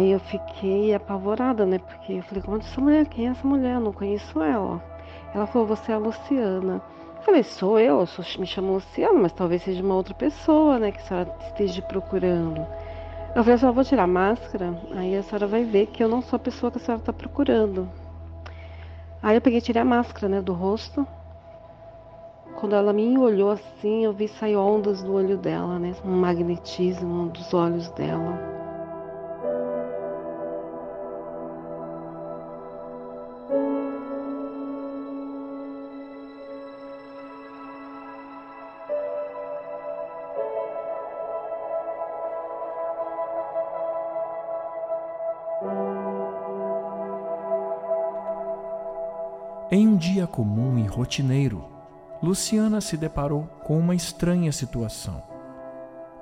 Aí 0.00 0.12
eu 0.12 0.18
fiquei 0.18 0.94
apavorada, 0.94 1.66
né? 1.66 1.78
Porque 1.78 2.14
eu 2.14 2.22
falei, 2.22 2.42
onde 2.48 2.64
essa 2.64 2.80
mulher? 2.80 3.04
Quem 3.04 3.28
é 3.28 3.32
essa 3.32 3.46
mulher? 3.46 3.74
Eu 3.74 3.80
não 3.80 3.92
conheço 3.92 4.42
ela. 4.42 4.82
Ela 5.34 5.46
falou, 5.46 5.68
você 5.68 5.92
é 5.92 5.94
a 5.94 5.98
Luciana. 5.98 6.80
Eu 7.18 7.22
falei, 7.22 7.42
sou 7.42 7.78
eu, 7.78 8.02
me 8.38 8.46
chamo 8.46 8.72
Luciana, 8.72 9.20
mas 9.20 9.32
talvez 9.32 9.62
seja 9.62 9.82
uma 9.82 9.94
outra 9.94 10.14
pessoa, 10.14 10.78
né? 10.78 10.90
Que 10.90 11.00
a 11.00 11.02
senhora 11.02 11.36
esteja 11.48 11.82
procurando. 11.82 12.66
Eu 13.36 13.44
falei, 13.44 13.58
só 13.58 13.70
vou 13.70 13.84
tirar 13.84 14.04
a 14.04 14.06
máscara, 14.06 14.74
aí 14.96 15.14
a 15.14 15.22
senhora 15.22 15.46
vai 15.46 15.64
ver 15.64 15.88
que 15.88 16.02
eu 16.02 16.08
não 16.08 16.22
sou 16.22 16.38
a 16.38 16.40
pessoa 16.40 16.72
que 16.72 16.78
a 16.78 16.80
senhora 16.80 17.02
está 17.02 17.12
procurando. 17.12 17.86
Aí 19.22 19.36
eu 19.36 19.42
peguei 19.42 19.60
tirei 19.60 19.82
a 19.82 19.84
máscara, 19.84 20.30
né, 20.30 20.40
do 20.40 20.54
rosto. 20.54 21.06
Quando 22.58 22.74
ela 22.74 22.94
me 22.94 23.18
olhou 23.18 23.50
assim, 23.50 24.06
eu 24.06 24.14
vi 24.14 24.28
sair 24.28 24.56
ondas 24.56 25.02
do 25.02 25.12
olho 25.12 25.36
dela, 25.36 25.78
né? 25.78 25.92
Um 26.02 26.16
magnetismo 26.16 27.28
dos 27.28 27.52
olhos 27.52 27.90
dela. 27.90 28.59
Rotineiro, 51.00 51.64
Luciana 52.22 52.78
se 52.78 52.94
deparou 52.94 53.48
com 53.64 53.78
uma 53.78 53.94
estranha 53.94 54.52
situação. 54.52 55.22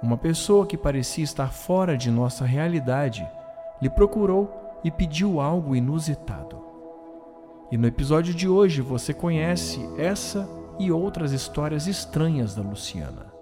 Uma 0.01 0.17
pessoa 0.17 0.65
que 0.65 0.77
parecia 0.77 1.25
estar 1.25 1.53
fora 1.53 1.97
de 1.97 2.13
nossa 2.13 2.45
realidade 2.45 3.29
lhe 3.83 3.91
procurou 3.91 4.79
e 4.85 4.91
pediu 4.91 5.41
algo 5.41 5.75
inusitado. 5.75 6.63
E 7.73 7.77
no 7.77 7.89
episódio 7.89 8.33
de 8.33 8.49
hoje 8.49 8.81
você 8.81 9.13
conhece 9.13 9.81
essa 9.99 10.49
e 10.79 10.93
outras 10.93 11.33
histórias 11.33 11.89
estranhas 11.89 12.55
da 12.55 12.63
Luciana. 12.63 13.33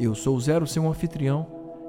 Eu 0.00 0.14
sou 0.14 0.36
o 0.36 0.40
Zero, 0.40 0.66
seu 0.66 0.88
anfitrião, 0.88 1.46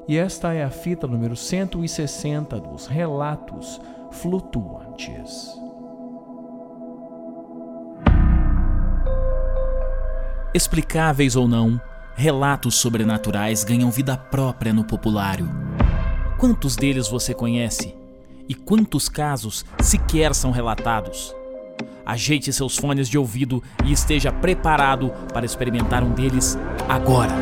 e 0.10 0.18
esta 0.18 0.54
é 0.54 0.62
a 0.66 0.70
fita 0.70 1.08
número 1.08 1.38
160 1.38 2.60
dos 2.60 2.86
Relatos 2.86 3.80
Flutuantes. 4.12 5.67
Explicáveis 10.58 11.36
ou 11.36 11.48
não, 11.48 11.80
relatos 12.16 12.74
sobrenaturais 12.74 13.64
ganham 13.64 13.92
vida 13.92 14.18
própria 14.18 14.74
no 14.74 14.84
populário. 14.84 15.48
Quantos 16.40 16.76
deles 16.76 17.08
você 17.08 17.32
conhece? 17.32 17.94
E 18.50 18.56
quantos 18.56 19.08
casos 19.08 19.64
sequer 19.80 20.34
são 20.34 20.50
relatados? 20.50 21.32
Ajeite 22.04 22.52
seus 22.52 22.76
fones 22.76 23.08
de 23.08 23.20
ouvido 23.20 23.62
e 23.86 23.92
esteja 23.92 24.32
preparado 24.32 25.12
para 25.32 25.46
experimentar 25.46 26.04
um 26.04 26.10
deles 26.12 26.58
agora. 26.90 27.36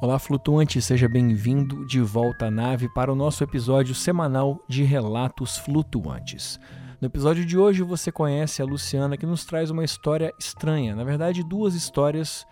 Olá, 0.00 0.16
flutuante, 0.16 0.80
seja 0.80 1.08
bem-vindo 1.08 1.84
de 1.84 2.00
volta 2.00 2.46
à 2.46 2.50
nave 2.52 2.88
para 2.88 3.12
o 3.12 3.16
nosso 3.16 3.42
episódio 3.42 3.96
semanal 3.96 4.62
de 4.68 4.84
Relatos 4.84 5.58
Flutuantes. 5.58 6.60
No 7.00 7.06
episódio 7.06 7.44
de 7.44 7.58
hoje 7.58 7.82
você 7.82 8.12
conhece 8.12 8.62
a 8.62 8.64
Luciana 8.64 9.16
que 9.16 9.26
nos 9.26 9.44
traz 9.44 9.72
uma 9.72 9.82
história 9.82 10.32
estranha, 10.38 10.94
na 10.94 11.02
verdade, 11.02 11.42
duas 11.42 11.74
histórias 11.74 12.46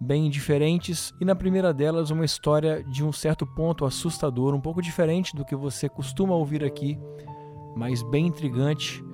bem 0.00 0.28
diferentes, 0.28 1.12
e 1.20 1.24
na 1.24 1.36
primeira 1.36 1.72
delas, 1.72 2.10
uma 2.10 2.24
história 2.24 2.82
de 2.82 3.04
um 3.04 3.12
certo 3.12 3.46
ponto 3.46 3.84
assustador, 3.84 4.52
um 4.52 4.60
pouco 4.60 4.82
diferente 4.82 5.36
do 5.36 5.44
que 5.44 5.54
você 5.54 5.88
costuma 5.88 6.34
ouvir 6.34 6.64
aqui, 6.64 6.98
mas 7.76 8.02
bem 8.02 8.26
intrigante. 8.26 9.04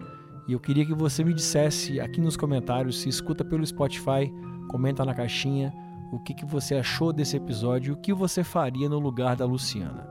E 0.49 0.55
eu 0.55 0.59
queria 0.59 0.87
que 0.87 0.95
você 0.95 1.23
me 1.23 1.35
dissesse 1.35 2.01
aqui 2.01 2.19
nos 2.19 2.35
comentários 2.35 3.03
se 3.03 3.11
escuta 3.11 3.45
pelo 3.45 3.67
Spotify, 3.67 4.33
comenta 4.71 5.05
na 5.05 5.13
caixinha 5.13 5.71
o 6.11 6.19
que, 6.19 6.35
que 6.35 6.45
você 6.45 6.77
achou 6.77 7.13
desse 7.13 7.37
episódio 7.37 7.91
e 7.91 7.93
o 7.93 7.97
que 7.97 8.13
você 8.13 8.45
faria 8.45 8.89
no 8.89 8.99
lugar 8.99 9.37
da 9.37 9.45
Luciana. 9.45 10.09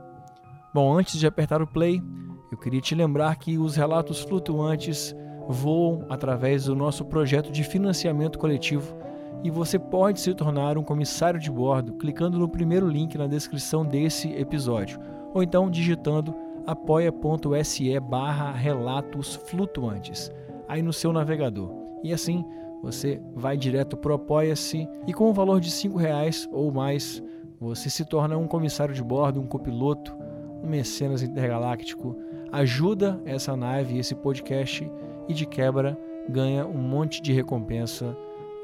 Bom, 0.72 0.96
antes 0.96 1.18
de 1.18 1.26
apertar 1.26 1.62
o 1.62 1.66
play, 1.66 2.02
eu 2.50 2.58
queria 2.58 2.80
te 2.80 2.94
lembrar 2.94 3.36
que 3.36 3.58
os 3.58 3.76
relatos 3.76 4.20
flutuantes 4.20 5.14
voam 5.48 6.04
através 6.08 6.64
do 6.64 6.74
nosso 6.74 7.04
projeto 7.04 7.50
de 7.50 7.62
financiamento 7.62 8.38
coletivo 8.38 8.96
e 9.42 9.50
você 9.50 9.78
pode 9.78 10.20
se 10.20 10.32
tornar 10.34 10.78
um 10.78 10.82
comissário 10.82 11.38
de 11.38 11.50
bordo 11.50 11.92
clicando 11.94 12.38
no 12.38 12.48
primeiro 12.48 12.88
link 12.88 13.16
na 13.18 13.26
descrição 13.26 13.84
desse 13.84 14.32
episódio 14.32 14.98
ou 15.34 15.42
então 15.42 15.70
digitando 15.70 16.34
apoia.se 16.66 18.00
barra 18.00 18.52
relatos 18.52 19.34
flutuantes 19.34 20.32
aí 20.66 20.80
no 20.80 20.92
seu 20.92 21.12
navegador. 21.12 21.70
E 22.02 22.12
assim 22.12 22.44
você 22.84 23.18
vai 23.34 23.56
direto 23.56 23.96
para 23.96 24.12
o 24.12 24.14
Apoia-se 24.14 24.86
e 25.06 25.12
com 25.14 25.30
o 25.30 25.32
valor 25.32 25.58
de 25.58 25.70
R$ 25.70 25.96
reais 25.96 26.46
ou 26.52 26.70
mais, 26.70 27.22
você 27.58 27.88
se 27.88 28.04
torna 28.04 28.36
um 28.36 28.46
comissário 28.46 28.94
de 28.94 29.02
bordo, 29.02 29.40
um 29.40 29.46
copiloto, 29.46 30.14
um 30.62 30.68
mecenas 30.68 31.22
intergaláctico, 31.22 32.14
ajuda 32.52 33.18
essa 33.24 33.56
nave, 33.56 33.98
esse 33.98 34.14
podcast 34.14 34.90
e 35.26 35.32
de 35.32 35.46
quebra 35.46 35.98
ganha 36.28 36.66
um 36.66 36.78
monte 36.78 37.22
de 37.22 37.32
recompensa 37.32 38.16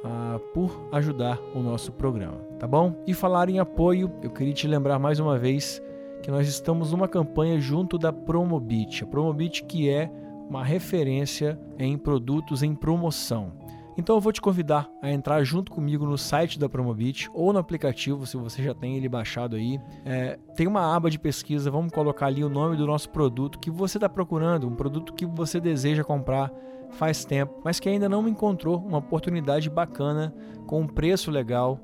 uh, 0.05 0.39
por 0.53 0.89
ajudar 0.93 1.41
o 1.55 1.61
nosso 1.61 1.91
programa, 1.93 2.39
tá 2.59 2.67
bom? 2.67 2.95
E 3.07 3.15
falar 3.15 3.49
em 3.49 3.59
apoio, 3.59 4.13
eu 4.23 4.31
queria 4.31 4.53
te 4.53 4.69
lembrar 4.69 4.99
mais 4.99 5.19
uma 5.19 5.39
vez 5.39 5.83
que 6.23 6.31
nós 6.31 6.47
estamos 6.47 6.93
numa 6.93 7.09
campanha 7.09 7.59
junto 7.59 7.97
da 7.97 8.13
Promobit, 8.13 9.05
a 9.05 9.07
Promobit 9.07 9.65
que 9.65 9.89
é 9.89 10.11
uma 10.49 10.65
referência 10.65 11.59
em 11.79 11.97
produtos 11.97 12.63
em 12.63 12.75
promoção. 12.75 13.53
Então 14.00 14.16
eu 14.16 14.21
vou 14.21 14.33
te 14.33 14.41
convidar 14.41 14.91
a 15.03 15.11
entrar 15.12 15.44
junto 15.44 15.71
comigo 15.71 16.06
no 16.06 16.16
site 16.16 16.59
da 16.59 16.71
Promobit 16.71 17.28
ou 17.34 17.53
no 17.53 17.59
aplicativo, 17.59 18.25
se 18.25 18.34
você 18.34 18.62
já 18.62 18.72
tem 18.72 18.97
ele 18.97 19.11
baixado 19.11 19.56
aí. 19.56 19.78
É, 20.06 20.38
tem 20.56 20.66
uma 20.66 20.97
aba 20.97 21.11
de 21.11 21.19
pesquisa, 21.19 21.71
vamos 21.71 21.93
colocar 21.93 22.25
ali 22.25 22.43
o 22.43 22.49
nome 22.49 22.78
do 22.78 22.87
nosso 22.87 23.10
produto 23.10 23.59
que 23.59 23.71
você 23.71 23.99
está 23.99 24.09
procurando, 24.09 24.66
um 24.66 24.75
produto 24.75 25.12
que 25.12 25.27
você 25.27 25.60
deseja 25.60 26.03
comprar 26.03 26.50
faz 26.93 27.27
tempo, 27.27 27.60
mas 27.62 27.78
que 27.78 27.91
ainda 27.91 28.09
não 28.09 28.27
encontrou 28.27 28.78
uma 28.78 28.97
oportunidade 28.97 29.69
bacana 29.69 30.34
com 30.66 30.81
um 30.81 30.87
preço 30.87 31.31
legal. 31.31 31.78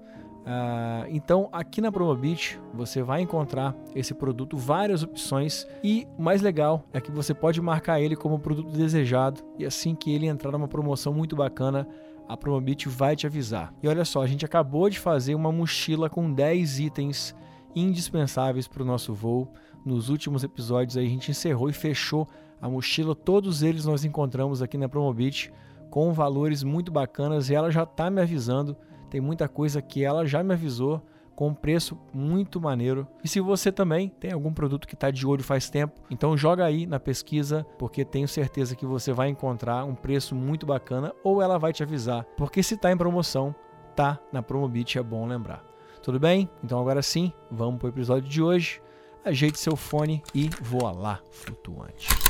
Uh, 0.46 1.10
então, 1.10 1.48
aqui 1.52 1.80
na 1.80 1.90
Promobit 1.92 2.58
você 2.72 3.02
vai 3.02 3.20
encontrar 3.20 3.74
esse 3.94 4.14
produto, 4.14 4.56
várias 4.56 5.02
opções, 5.02 5.66
e 5.82 6.06
o 6.16 6.22
mais 6.22 6.40
legal 6.40 6.84
é 6.94 7.00
que 7.00 7.10
você 7.10 7.34
pode 7.34 7.60
marcar 7.60 8.00
ele 8.00 8.16
como 8.16 8.38
produto 8.38 8.70
desejado, 8.70 9.42
e 9.58 9.66
assim 9.66 9.94
que 9.94 10.14
ele 10.14 10.26
entrar 10.26 10.52
numa 10.52 10.68
promoção 10.68 11.12
muito 11.12 11.34
bacana, 11.34 11.86
a 12.28 12.36
Promobit 12.36 12.88
vai 12.88 13.14
te 13.14 13.26
avisar. 13.26 13.72
E 13.82 13.88
olha 13.88 14.04
só, 14.04 14.22
a 14.22 14.26
gente 14.26 14.44
acabou 14.44 14.88
de 14.90 14.98
fazer 14.98 15.34
uma 15.34 15.52
mochila 15.52 16.08
com 16.10 16.32
10 16.32 16.80
itens 16.80 17.34
indispensáveis 17.74 18.66
para 18.66 18.82
o 18.82 18.86
nosso 18.86 19.14
voo. 19.14 19.52
Nos 19.84 20.08
últimos 20.08 20.42
episódios 20.42 20.96
a 20.96 21.02
gente 21.02 21.30
encerrou 21.30 21.68
e 21.68 21.72
fechou 21.72 22.28
a 22.60 22.68
mochila, 22.68 23.14
todos 23.14 23.62
eles 23.62 23.84
nós 23.84 24.04
encontramos 24.04 24.62
aqui 24.62 24.78
na 24.78 24.88
Promobit 24.88 25.52
com 25.90 26.12
valores 26.12 26.62
muito 26.62 26.90
bacanas 26.90 27.50
e 27.50 27.54
ela 27.54 27.70
já 27.70 27.82
está 27.82 28.10
me 28.10 28.20
avisando 28.20 28.76
tem 29.08 29.20
muita 29.20 29.48
coisa 29.48 29.80
que 29.80 30.04
ela 30.04 30.26
já 30.26 30.42
me 30.42 30.52
avisou 30.52 31.02
com 31.36 31.48
um 31.48 31.54
preço 31.54 31.96
muito 32.12 32.60
maneiro. 32.60 33.06
E 33.22 33.28
se 33.28 33.38
você 33.40 33.70
também 33.70 34.08
tem 34.08 34.32
algum 34.32 34.52
produto 34.52 34.88
que 34.88 34.94
está 34.94 35.10
de 35.10 35.26
olho 35.26 35.44
faz 35.44 35.68
tempo, 35.68 36.00
então 36.10 36.36
joga 36.36 36.64
aí 36.64 36.86
na 36.86 36.98
pesquisa, 36.98 37.64
porque 37.78 38.04
tenho 38.04 38.26
certeza 38.26 38.74
que 38.74 38.86
você 38.86 39.12
vai 39.12 39.28
encontrar 39.28 39.84
um 39.84 39.94
preço 39.94 40.34
muito 40.34 40.64
bacana 40.64 41.12
ou 41.22 41.42
ela 41.42 41.58
vai 41.58 41.72
te 41.72 41.82
avisar, 41.82 42.24
porque 42.36 42.62
se 42.62 42.74
está 42.74 42.90
em 42.90 42.96
promoção, 42.96 43.54
tá 43.94 44.18
na 44.32 44.42
Promobit, 44.42 44.98
é 44.98 45.02
bom 45.02 45.26
lembrar. 45.26 45.62
Tudo 46.02 46.18
bem? 46.18 46.48
Então 46.64 46.80
agora 46.80 47.02
sim, 47.02 47.32
vamos 47.50 47.78
para 47.78 47.86
o 47.86 47.90
episódio 47.90 48.28
de 48.28 48.42
hoje. 48.42 48.80
Ajeite 49.24 49.58
seu 49.58 49.76
fone 49.76 50.22
e 50.34 50.48
voa 50.62 50.92
lá, 50.92 51.20
flutuante. 51.30 52.25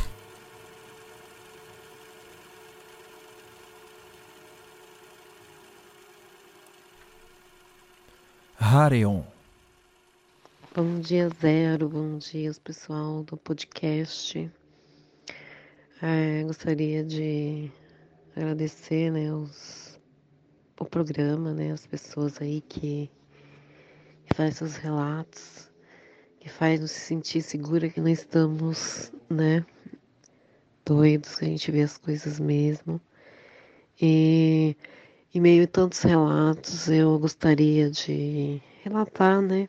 Hareon. 8.58 9.22
Bom 10.74 10.98
dia, 10.98 11.28
Zero. 11.28 11.90
Bom 11.90 12.16
dia, 12.16 12.50
pessoal 12.64 13.22
do 13.22 13.36
podcast. 13.36 14.50
É, 16.00 16.42
gostaria 16.42 17.04
de 17.04 17.70
agradecer 18.34 19.10
né, 19.12 19.30
os, 19.32 20.00
o 20.80 20.86
programa, 20.86 21.52
né, 21.52 21.72
as 21.72 21.86
pessoas 21.86 22.40
aí 22.40 22.62
que, 22.62 23.10
que 24.24 24.34
fazem 24.34 24.52
seus 24.52 24.76
relatos, 24.76 25.70
que 26.40 26.48
faz 26.48 26.80
nos 26.80 26.92
sentir 26.92 27.42
segura 27.42 27.90
que 27.90 28.00
nós 28.00 28.20
estamos 28.20 29.12
né, 29.28 29.64
doidos, 30.84 31.36
que 31.36 31.44
a 31.44 31.48
gente 31.48 31.70
vê 31.70 31.82
as 31.82 31.98
coisas 31.98 32.40
mesmo. 32.40 33.00
E 34.00 34.74
em 35.36 35.40
meio 35.40 35.64
a 35.64 35.66
tantos 35.66 36.00
relatos, 36.00 36.88
eu 36.88 37.18
gostaria 37.18 37.90
de 37.90 38.60
relatar, 38.82 39.42
né? 39.42 39.68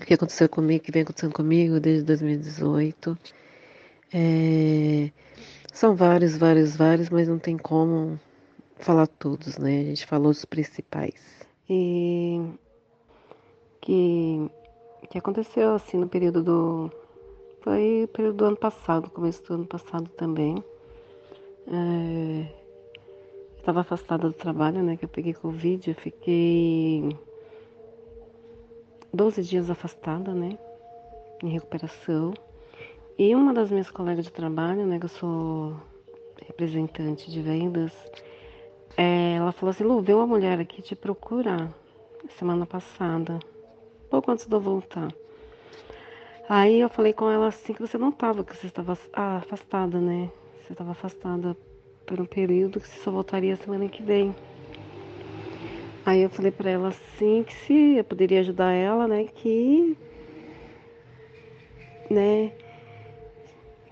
O 0.00 0.04
que 0.04 0.14
aconteceu 0.14 0.48
comigo, 0.48 0.80
o 0.80 0.84
que 0.84 0.92
vem 0.92 1.02
acontecendo 1.02 1.32
comigo 1.32 1.80
desde 1.80 2.04
2018. 2.04 3.18
É, 4.14 5.10
são 5.72 5.96
vários, 5.96 6.36
vários, 6.36 6.76
vários, 6.76 7.10
mas 7.10 7.26
não 7.26 7.38
tem 7.38 7.58
como 7.58 8.18
falar 8.78 9.08
todos, 9.08 9.58
né? 9.58 9.80
A 9.80 9.84
gente 9.84 10.06
falou 10.06 10.30
os 10.30 10.44
principais. 10.44 11.20
E 11.68 12.40
que, 13.80 14.50
que 15.10 15.18
aconteceu 15.18 15.74
assim 15.74 15.96
no 15.96 16.08
período 16.08 16.44
do. 16.44 16.92
Foi 17.62 18.08
período 18.12 18.36
do 18.36 18.44
ano 18.44 18.56
passado, 18.56 19.10
começo 19.10 19.42
do 19.42 19.54
ano 19.54 19.66
passado 19.66 20.08
também. 20.10 20.62
É, 21.66 22.59
estava 23.70 23.80
afastada 23.82 24.28
do 24.28 24.34
trabalho, 24.34 24.82
né? 24.82 24.96
Que 24.96 25.04
eu 25.04 25.08
peguei 25.08 25.32
Covid, 25.32 25.90
eu 25.90 25.94
fiquei 25.94 27.16
12 29.14 29.42
dias 29.42 29.70
afastada, 29.70 30.34
né? 30.34 30.58
Em 31.42 31.50
recuperação. 31.50 32.34
E 33.16 33.34
uma 33.34 33.54
das 33.54 33.70
minhas 33.70 33.90
colegas 33.90 34.24
de 34.24 34.32
trabalho, 34.32 34.84
né? 34.86 34.98
Que 34.98 35.04
eu 35.04 35.10
sou 35.10 35.76
representante 36.44 37.30
de 37.30 37.40
vendas, 37.40 37.92
é, 38.96 39.34
ela 39.34 39.52
falou 39.52 39.70
assim, 39.70 39.84
Lu, 39.84 40.02
veio 40.02 40.18
uma 40.18 40.26
mulher 40.26 40.58
aqui 40.58 40.82
te 40.82 40.96
procurar 40.96 41.72
semana 42.38 42.66
passada, 42.66 43.38
pouco 44.10 44.32
antes 44.32 44.46
de 44.46 44.54
eu 44.54 44.60
voltar. 44.60 45.14
Aí 46.48 46.80
eu 46.80 46.88
falei 46.88 47.12
com 47.12 47.30
ela 47.30 47.46
assim 47.46 47.72
que 47.72 47.80
você 47.80 47.96
não 47.96 48.08
estava, 48.08 48.42
que 48.42 48.56
você 48.56 48.66
estava 48.66 48.98
afastada, 49.12 50.00
né? 50.00 50.28
Você 50.64 50.72
estava 50.72 50.90
afastada 50.90 51.56
por 52.10 52.20
um 52.20 52.26
período 52.26 52.80
que 52.80 52.88
você 52.88 53.04
só 53.04 53.12
voltaria 53.12 53.56
semana 53.56 53.88
que 53.88 54.02
vem. 54.02 54.34
Aí 56.04 56.22
eu 56.22 56.28
falei 56.28 56.50
para 56.50 56.68
ela 56.68 56.88
assim 56.88 57.44
que 57.44 57.54
se 57.54 57.98
eu 57.98 58.02
poderia 58.02 58.40
ajudar 58.40 58.72
ela, 58.72 59.06
né, 59.06 59.28
que 59.32 59.96
né, 62.10 62.50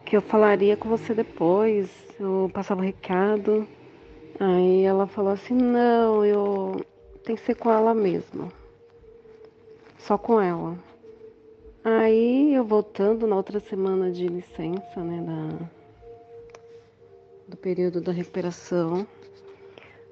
que 0.04 0.16
eu 0.16 0.20
falaria 0.20 0.76
com 0.76 0.88
você 0.88 1.14
depois, 1.14 1.88
eu 2.18 2.50
passava 2.52 2.80
o 2.80 2.84
recado. 2.84 3.68
Aí 4.40 4.82
ela 4.82 5.06
falou 5.06 5.32
assim: 5.32 5.54
"Não, 5.54 6.24
eu 6.24 6.84
tem 7.22 7.36
que 7.36 7.42
ser 7.42 7.54
com 7.54 7.70
ela 7.70 7.94
mesma. 7.94 8.48
Só 9.96 10.18
com 10.18 10.40
ela". 10.40 10.76
Aí 11.84 12.52
eu 12.52 12.64
voltando 12.64 13.28
na 13.28 13.36
outra 13.36 13.60
semana 13.60 14.10
de 14.10 14.26
licença, 14.26 15.04
né, 15.04 15.22
da 15.22 15.77
do 17.48 17.56
período 17.56 18.00
da 18.00 18.12
recuperação. 18.12 19.06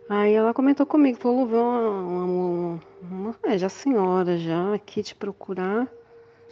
Aí 0.09 0.33
ela 0.33 0.55
comentou 0.55 0.87
comigo, 0.87 1.19
falou, 1.19 1.47
viu 1.47 1.61
uma, 1.61 1.91
uma, 1.91 2.81
uma, 3.03 3.37
é, 3.43 3.59
já 3.59 3.69
senhora 3.69 4.39
já 4.39 4.75
aqui 4.75 5.03
te 5.03 5.15
procurar. 5.15 5.89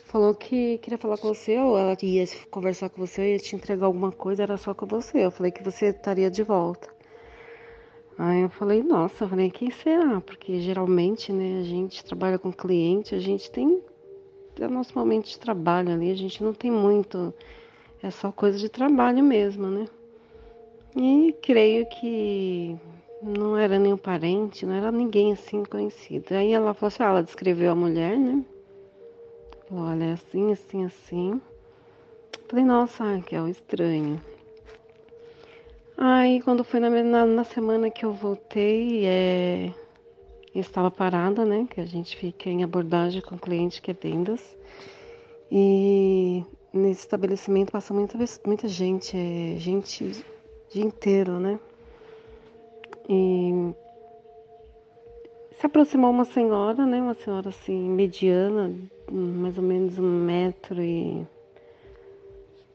Falou 0.07 0.35
que 0.35 0.79
queria 0.79 0.99
falar 0.99 1.17
com 1.19 1.29
você, 1.29 1.59
ou 1.59 1.79
ela 1.79 1.97
ia 2.03 2.25
conversar 2.51 2.91
com 2.91 3.05
você, 3.05 3.33
ia 3.33 3.39
te 3.39 3.57
entregar 3.57 3.87
alguma 3.87 4.13
coisa, 4.13 4.43
era 4.43 4.57
só 4.57 4.75
com 4.75 4.87
você. 4.87 5.25
Eu 5.25 5.31
falei 5.31 5.51
que 5.51 5.63
você 5.63 5.87
estaria 5.87 6.31
de 6.31 6.43
volta. 6.43 6.93
Aí 8.19 8.43
eu 8.43 8.51
falei, 8.51 8.83
nossa, 8.83 9.25
eu 9.25 9.29
falei, 9.29 9.51
quem 9.51 9.71
será? 9.71 10.21
Porque 10.21 10.61
geralmente, 10.61 11.33
né, 11.33 11.61
a 11.61 11.65
gente 11.65 12.05
trabalha 12.05 12.39
com 12.39 12.53
cliente, 12.53 13.15
a 13.15 13.19
gente 13.19 13.51
tem 13.51 13.83
é 14.63 14.67
o 14.67 14.71
nosso 14.71 14.97
momento 14.97 15.27
de 15.27 15.39
trabalho 15.39 15.93
ali, 15.93 16.13
a 16.13 16.15
gente 16.15 16.43
não 16.43 16.53
tem 16.55 16.71
muito, 16.71 17.35
é 18.01 18.11
só 18.11 18.31
coisa 18.31 18.57
de 18.57 18.69
trabalho 18.69 19.23
mesmo, 19.25 19.67
né? 19.67 19.87
E 20.96 21.35
creio 21.43 21.87
que 21.87 22.79
não 23.20 23.56
era 23.56 23.79
nenhum 23.79 23.96
parente, 23.96 24.64
não 24.64 24.75
era 24.75 24.93
ninguém 24.93 25.32
assim 25.32 25.64
conhecido. 25.64 26.35
Aí 26.35 26.52
ela 26.52 26.75
falou 26.75 26.88
assim, 26.88 27.02
ah, 27.02 27.06
ela 27.06 27.23
descreveu 27.23 27.73
a 27.73 27.75
mulher, 27.75 28.17
né? 28.17 28.44
Falou, 29.69 29.85
olha, 29.85 30.05
é 30.05 30.12
assim, 30.12 30.52
assim, 30.52 30.85
assim. 30.85 31.41
Falei, 32.49 32.64
nossa, 32.64 33.20
que 33.26 33.35
é 33.35 33.43
o 33.43 33.49
estranho. 33.49 34.20
Aí 35.96 36.41
quando 36.43 36.62
foi 36.62 36.81
na, 36.81 36.91
na, 36.91 37.25
na, 37.25 37.44
semana 37.44 37.91
que 37.91 38.05
eu 38.05 38.12
voltei, 38.12 39.06
é, 39.06 39.73
estava 40.55 40.91
parada, 40.91 41.44
né? 41.44 41.67
Que 41.70 41.81
a 41.81 41.87
gente 41.87 42.17
fica 42.17 42.50
em 42.50 42.62
abordagem 42.62 43.23
com 43.23 43.38
cliente 43.38 43.81
que 43.81 43.91
é 43.91 43.94
vendas. 43.94 44.41
E 45.50 46.44
nesse 46.73 47.00
estabelecimento 47.00 47.73
passa 47.73 47.94
muita, 47.94 48.19
muita 48.44 48.69
gente, 48.69 49.17
é, 49.17 49.56
gente 49.58 50.25
dia 50.75 50.85
inteiro, 50.85 51.38
né? 51.38 51.59
E 53.09 53.73
se 55.61 55.67
aproximou 55.67 56.11
uma 56.11 56.25
senhora, 56.25 56.85
né? 56.85 57.00
Uma 57.00 57.15
senhora 57.15 57.50
assim, 57.50 57.88
mediana, 57.88 58.75
mais 59.11 59.56
ou 59.56 59.62
menos 59.62 59.99
um 59.99 60.25
metro 60.25 60.82
e. 60.82 61.25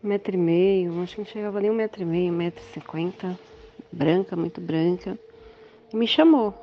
Um 0.02 0.08
metro 0.08 0.34
e 0.34 0.38
meio, 0.38 1.02
acho 1.02 1.16
que 1.16 1.22
não 1.22 1.28
chegava 1.28 1.60
nem 1.60 1.70
um 1.70 1.76
metro 1.76 2.02
e 2.02 2.06
meio, 2.06 2.32
um 2.32 2.38
metro 2.38 2.64
e 2.64 2.74
cinquenta, 2.74 3.38
branca, 3.92 4.34
muito 4.34 4.62
branca, 4.62 5.20
e 5.92 5.98
me 5.98 6.08
chamou. 6.08 6.54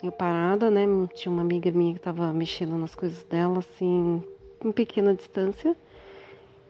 Eu 0.00 0.12
parada, 0.12 0.70
né? 0.70 0.86
Tinha 1.14 1.32
uma 1.32 1.42
amiga 1.42 1.72
minha 1.72 1.94
que 1.94 1.98
estava 1.98 2.32
mexendo 2.32 2.78
nas 2.78 2.94
coisas 2.94 3.24
dela, 3.24 3.58
assim, 3.58 4.22
em 4.64 4.70
pequena 4.70 5.14
distância. 5.14 5.76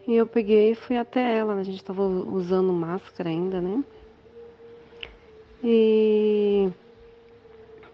E 0.08 0.14
eu 0.14 0.26
peguei 0.26 0.70
e 0.70 0.74
fui 0.74 0.96
até 0.96 1.36
ela, 1.36 1.54
a 1.54 1.62
gente 1.62 1.76
estava 1.76 2.02
usando 2.02 2.72
máscara 2.72 3.28
ainda, 3.28 3.60
né? 3.60 3.84
E, 5.62 6.68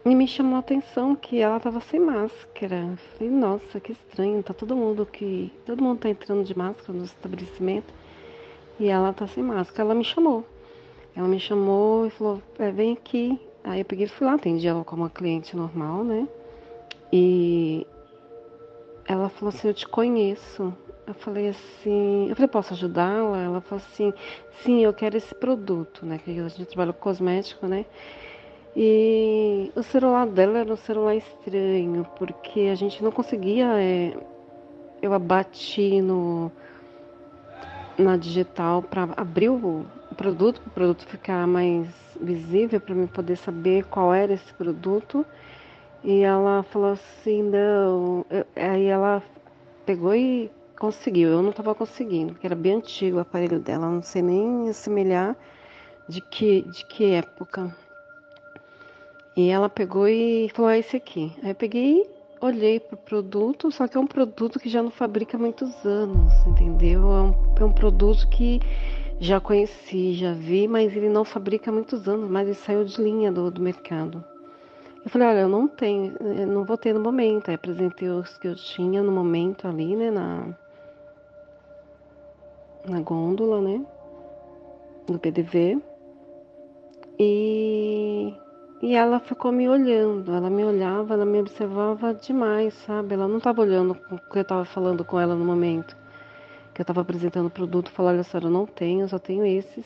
e 0.05 0.15
me 0.15 0.27
chamou 0.27 0.57
a 0.57 0.61
atenção 0.61 1.15
que 1.15 1.39
ela 1.39 1.57
estava 1.57 1.81
sem 1.81 2.01
máscara. 2.01 2.97
Falei, 3.17 3.33
nossa, 3.33 3.81
que 3.81 3.93
estranho, 3.93 4.43
tá 4.43 4.53
todo 4.53 4.77
mundo 4.77 5.07
que. 5.07 5.53
Todo 5.65 5.83
mundo 5.83 6.01
tá 6.01 6.09
entrando 6.09 6.45
de 6.45 6.57
máscara 6.57 6.93
no 6.93 7.05
estabelecimento 7.05 7.93
e 8.79 8.89
ela 8.89 9.13
tá 9.13 9.27
sem 9.27 9.43
máscara. 9.43 9.89
Ela 9.89 9.95
me 9.95 10.05
chamou. 10.05 10.45
Ela 11.15 11.29
me 11.29 11.39
chamou 11.39 12.07
e 12.07 12.11
falou, 12.11 12.43
é, 12.59 12.71
vem 12.71 12.93
aqui. 12.95 13.39
Aí 13.65 13.81
eu 13.81 13.85
peguei 13.85 14.07
e 14.07 14.09
fui 14.09 14.27
lá, 14.27 14.35
atendi 14.35 14.67
ela 14.67 14.85
como 14.85 15.03
uma 15.03 15.11
cliente 15.11 15.57
normal, 15.57 16.03
né? 16.03 16.27
E 17.13 17.87
ela 19.07 19.29
falou 19.29 19.55
assim, 19.55 19.69
eu 19.69 19.75
te 19.75 19.87
conheço. 19.87 20.75
Eu 21.07 21.15
falei 21.15 21.49
assim, 21.49 22.29
eu 22.29 22.37
falei, 22.37 22.49
posso 22.49 22.75
ajudá-la? 22.75 23.43
Ela 23.43 23.61
falou 23.61 23.85
assim, 23.85 24.13
sim, 24.63 24.85
eu 24.85 24.93
quero 24.93 25.17
esse 25.17 25.35
produto, 25.35 26.07
né? 26.07 26.19
Que 26.19 26.39
a 26.39 26.49
gente 26.49 26.67
trabalha 26.67 26.93
com 26.93 27.01
cosmético, 27.01 27.67
né? 27.67 27.85
E 28.77 29.71
o 29.75 29.83
celular 29.83 30.27
dela 30.27 30.61
era 30.61 30.73
um 30.73 30.77
celular 30.77 31.17
estranho, 31.17 32.07
porque 32.17 32.61
a 32.73 32.75
gente 32.75 33.03
não 33.03 33.11
conseguia. 33.11 33.67
É, 33.81 34.17
eu 35.03 35.13
abati 35.13 36.01
no, 36.01 36.51
na 37.99 38.17
digital 38.17 38.81
para 38.81 39.09
abrir 39.17 39.51
o 39.51 39.85
produto, 40.17 40.61
para 40.61 40.69
o 40.69 40.73
produto 40.73 41.07
ficar 41.07 41.47
mais 41.47 41.89
visível, 42.21 42.81
para 42.81 42.95
mim 42.95 43.07
poder 43.09 43.37
saber 43.37 43.85
qual 43.87 44.15
era 44.15 44.33
esse 44.33 44.55
produto. 44.55 45.27
E 46.05 46.21
ela 46.23 46.63
falou 46.63 46.93
assim, 46.93 47.43
não. 47.43 48.25
Eu, 48.31 48.47
aí 48.57 48.87
ela 48.87 49.23
pegou 49.85 50.15
e 50.15 50.51
conseguiu, 50.83 51.29
eu 51.29 51.43
não 51.43 51.51
estava 51.51 51.77
conseguindo, 51.77 52.33
porque 52.33 52.45
era 52.45 52.57
bem 52.57 52.75
antigo 52.75 53.19
o 53.19 53.21
aparelho 53.21 53.61
dela, 53.61 53.89
não 53.89 54.03
sei 54.03 54.21
nem 54.21 54.69
assemelhar 54.69 55.37
de 56.09 56.21
que, 56.21 56.63
de 56.63 56.85
que 56.85 57.13
época. 57.13 57.73
E 59.37 59.49
ela 59.49 59.69
pegou 59.69 60.09
e 60.09 60.51
falou, 60.53 60.73
é 60.73 60.81
esse 60.81 60.97
aqui. 60.97 61.33
Aí 61.41 61.51
eu 61.51 61.55
peguei 61.55 62.05
olhei 62.41 62.81
pro 62.81 62.97
produto, 62.97 63.71
só 63.71 63.87
que 63.87 63.97
é 63.97 64.01
um 64.01 64.09
produto 64.09 64.59
que 64.59 64.69
já 64.69 64.83
não 64.83 64.91
fabrica 64.91 65.37
há 65.37 65.41
muitos 65.41 65.73
anos, 65.87 66.33
entendeu? 66.45 67.03
É 67.13 67.23
um, 67.23 67.35
é 67.61 67.65
um 67.65 67.73
produto 67.73 68.27
que 68.27 68.59
já 69.21 69.39
conheci, 69.39 70.15
já 70.15 70.33
vi, 70.33 70.67
mas 70.67 70.97
ele 70.97 71.09
não 71.09 71.25
fabrica 71.25 71.71
há 71.71 71.73
muitos 71.73 72.09
anos, 72.09 72.29
mas 72.29 72.49
ele 72.49 72.57
saiu 72.57 72.85
de 72.85 73.01
linha 73.01 73.31
do, 73.31 73.53
do 73.53 73.63
mercado. 73.63 74.25
Eu 75.05 75.11
falei, 75.11 75.29
olha, 75.29 75.41
eu 75.43 75.49
não 75.49 75.69
tenho, 75.69 76.17
eu 76.21 76.47
não 76.49 76.65
vou 76.65 76.77
ter 76.77 76.93
no 76.93 77.01
momento. 77.01 77.49
Aí 77.49 77.55
apresentei 77.55 78.09
os 78.09 78.37
que 78.37 78.49
eu 78.49 78.57
tinha 78.57 79.01
no 79.01 79.13
momento 79.13 79.69
ali, 79.69 79.95
né, 79.95 80.11
na, 80.11 80.49
na 82.87 83.01
gôndola, 83.01 83.61
né? 83.61 83.85
Do 85.07 85.19
PDV. 85.19 85.81
E, 87.19 88.35
e 88.81 88.95
ela 88.95 89.21
ficou 89.21 89.53
me 89.53 89.69
olhando, 89.69 90.33
ela 90.33 90.51
me 90.51 90.65
olhava, 90.65 91.15
ela 91.15 91.25
me 91.25 91.41
observava 91.41 92.15
demais, 92.15 92.75
sabe? 92.87 93.15
Ela 93.15 93.29
não 93.29 93.39
estava 93.39 93.61
olhando 93.61 93.97
o 94.11 94.19
que 94.19 94.39
eu 94.39 94.43
estava 94.43 94.65
falando 94.65 95.05
com 95.05 95.21
ela 95.21 95.35
no 95.35 95.45
momento. 95.45 95.97
Que 96.75 96.81
eu 96.81 96.85
estava 96.85 97.03
apresentando 97.03 97.47
o 97.47 97.51
produto, 97.51 97.91
falando, 97.91 98.15
olha 98.15 98.25
só, 98.25 98.39
eu 98.39 98.51
não 98.51 98.67
tenho, 98.67 99.03
eu 99.03 99.09
só 99.09 99.19
tenho 99.19 99.45
esses 99.45 99.85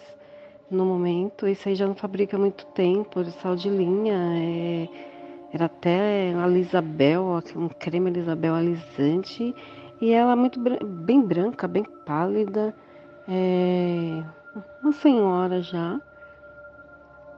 no 0.71 0.85
momento. 0.85 1.47
Esse 1.47 1.69
aí 1.69 1.75
já 1.75 1.87
não 1.87 1.95
fabrica 1.95 2.37
há 2.37 2.41
muito 2.41 2.65
tempo, 2.67 3.21
ele 3.21 3.31
saiu 3.33 3.57
de 3.57 3.69
linha. 3.69 4.15
É, 4.35 4.89
era 5.53 5.67
até 5.67 6.35
a 6.35 6.47
Lisabel, 6.47 7.43
um 7.55 7.69
creme 7.69 8.11
Lisabel 8.11 8.55
alisante. 8.55 9.55
E 10.01 10.13
ela 10.13 10.37
muito 10.37 10.61
bem 10.61 11.21
branca, 11.21 11.67
bem 11.67 11.85
pálida. 12.05 12.75
É, 13.29 14.23
uma 14.83 14.93
senhora 14.93 15.61
já. 15.61 16.01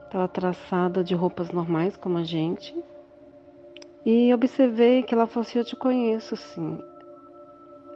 Estava 0.04 0.28
traçada 0.28 1.04
de 1.04 1.14
roupas 1.14 1.50
normais, 1.50 1.96
como 1.96 2.18
a 2.18 2.24
gente. 2.24 2.74
E 4.04 4.32
observei 4.32 5.02
que 5.02 5.14
ela 5.14 5.26
falou 5.26 5.46
assim: 5.46 5.58
Eu 5.58 5.64
te 5.64 5.76
conheço, 5.76 6.36
sim. 6.36 6.78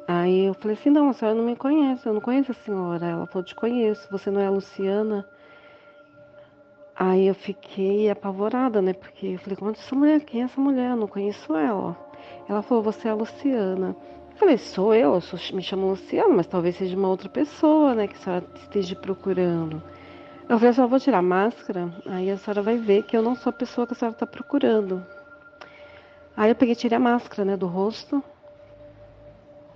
Aí 0.07 0.47
eu 0.47 0.55
falei 0.55 0.77
assim: 0.77 0.91
Não, 0.91 1.09
a 1.09 1.13
senhora 1.13 1.37
não 1.37 1.45
me 1.45 1.57
conhece, 1.57 2.07
eu 2.07 2.13
não 2.13 2.21
conheço 2.21 2.53
a 2.53 2.55
senhora. 2.55 3.07
Ela 3.07 3.27
falou: 3.27 3.45
Te 3.45 3.55
conheço, 3.55 4.09
você 4.11 4.31
não 4.31 4.41
é 4.41 4.47
a 4.47 4.51
Luciana? 4.51 5.27
Aí 6.95 7.27
eu 7.27 7.35
fiquei 7.35 8.11
apavorada, 8.11 8.83
né? 8.83 8.93
Porque 8.93 9.29
eu 9.29 9.39
falei: 9.39 9.57
Onde 9.63 9.79
essa 9.79 9.95
mulher? 9.95 10.21
Quem 10.21 10.43
é 10.43 10.45
essa 10.45 10.61
mulher? 10.61 10.91
Eu 10.91 10.97
não 10.97 11.09
conheço 11.09 11.55
ela. 11.55 11.97
Ela 12.49 12.63
falou: 12.63 12.83
Você 12.83 13.09
é 13.09 13.11
a 13.11 13.15
Luciana. 13.15 13.97
Falei: 14.43 14.59
Sou 14.59 14.93
eu, 14.93 15.21
sou, 15.21 15.39
me 15.55 15.63
chamo 15.63 15.91
Luciana, 15.91 16.35
mas 16.35 16.49
talvez 16.49 16.75
seja 16.75 16.97
uma 16.97 17.07
outra 17.07 17.29
pessoa, 17.29 17.95
né? 17.95 18.09
Que 18.09 18.17
a 18.17 18.19
senhora 18.19 18.45
esteja 18.57 18.97
procurando. 18.97 19.81
Eu 20.49 20.59
falei: 20.59 20.73
Só 20.73 20.85
vou 20.85 20.99
tirar 20.99 21.19
a 21.19 21.23
máscara, 21.23 21.89
aí 22.07 22.29
a 22.29 22.37
senhora 22.37 22.61
vai 22.61 22.77
ver 22.77 23.05
que 23.05 23.17
eu 23.17 23.23
não 23.23 23.37
sou 23.37 23.51
a 23.51 23.53
pessoa 23.53 23.87
que 23.87 23.93
a 23.93 23.97
senhora 23.97 24.17
está 24.17 24.27
procurando. 24.27 25.01
Aí 26.37 26.51
eu 26.51 26.57
peguei, 26.57 26.75
tirei 26.75 26.97
a 26.97 27.01
máscara, 27.01 27.45
né, 27.45 27.57
do 27.57 27.69
rosto. 27.69 28.21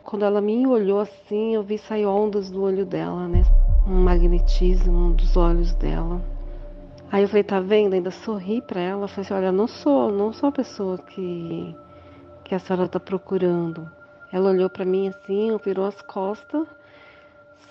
Quando 0.03 0.25
ela 0.25 0.41
me 0.41 0.67
olhou 0.67 0.99
assim, 0.99 1.55
eu 1.55 1.63
vi 1.63 1.79
sair 1.79 2.05
ondas 2.05 2.51
do 2.51 2.61
olho 2.61 2.85
dela, 2.85 3.29
né? 3.29 3.43
Um 3.87 4.03
magnetismo 4.03 5.15
dos 5.15 5.37
olhos 5.37 5.75
dela. 5.75 6.21
Aí 7.13 7.23
eu 7.23 7.29
falei, 7.29 7.45
tá 7.45 7.61
vendo? 7.61 7.95
Ainda 7.95 8.11
sorri 8.11 8.61
para 8.61 8.81
ela. 8.81 9.07
Falei 9.07 9.25
assim, 9.27 9.35
olha, 9.35 9.53
não 9.53 9.69
sou, 9.69 10.11
não 10.11 10.33
sou 10.33 10.49
a 10.49 10.53
pessoa 10.53 10.99
que, 10.99 11.73
que 12.43 12.53
a 12.53 12.59
senhora 12.59 12.89
tá 12.89 12.99
procurando. 12.99 13.89
Ela 14.37 14.51
olhou 14.51 14.69
para 14.69 14.85
mim 14.85 15.09
assim, 15.09 15.57
virou 15.65 15.87
as 15.87 16.03
costas, 16.03 16.69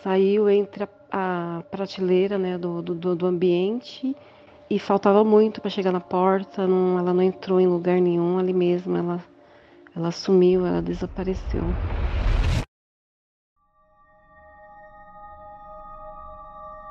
saiu 0.02 0.50
entre 0.50 0.86
a, 0.86 0.90
a 1.12 1.62
prateleira, 1.70 2.40
né, 2.40 2.58
do, 2.58 2.82
do, 2.82 3.16
do 3.16 3.28
ambiente 3.28 4.18
e 4.68 4.80
faltava 4.80 5.24
muito 5.24 5.62
para 5.62 5.70
chegar 5.70 5.92
na 5.92 6.00
porta, 6.00 6.66
não, 6.66 6.98
ela 6.98 7.14
não 7.14 7.22
entrou 7.22 7.60
em 7.62 7.68
lugar 7.68 8.02
nenhum 8.02 8.40
ali 8.40 8.52
mesmo, 8.52 8.98
ela, 8.98 9.24
ela 9.96 10.10
sumiu, 10.10 10.66
ela 10.66 10.82
desapareceu. 10.82 11.62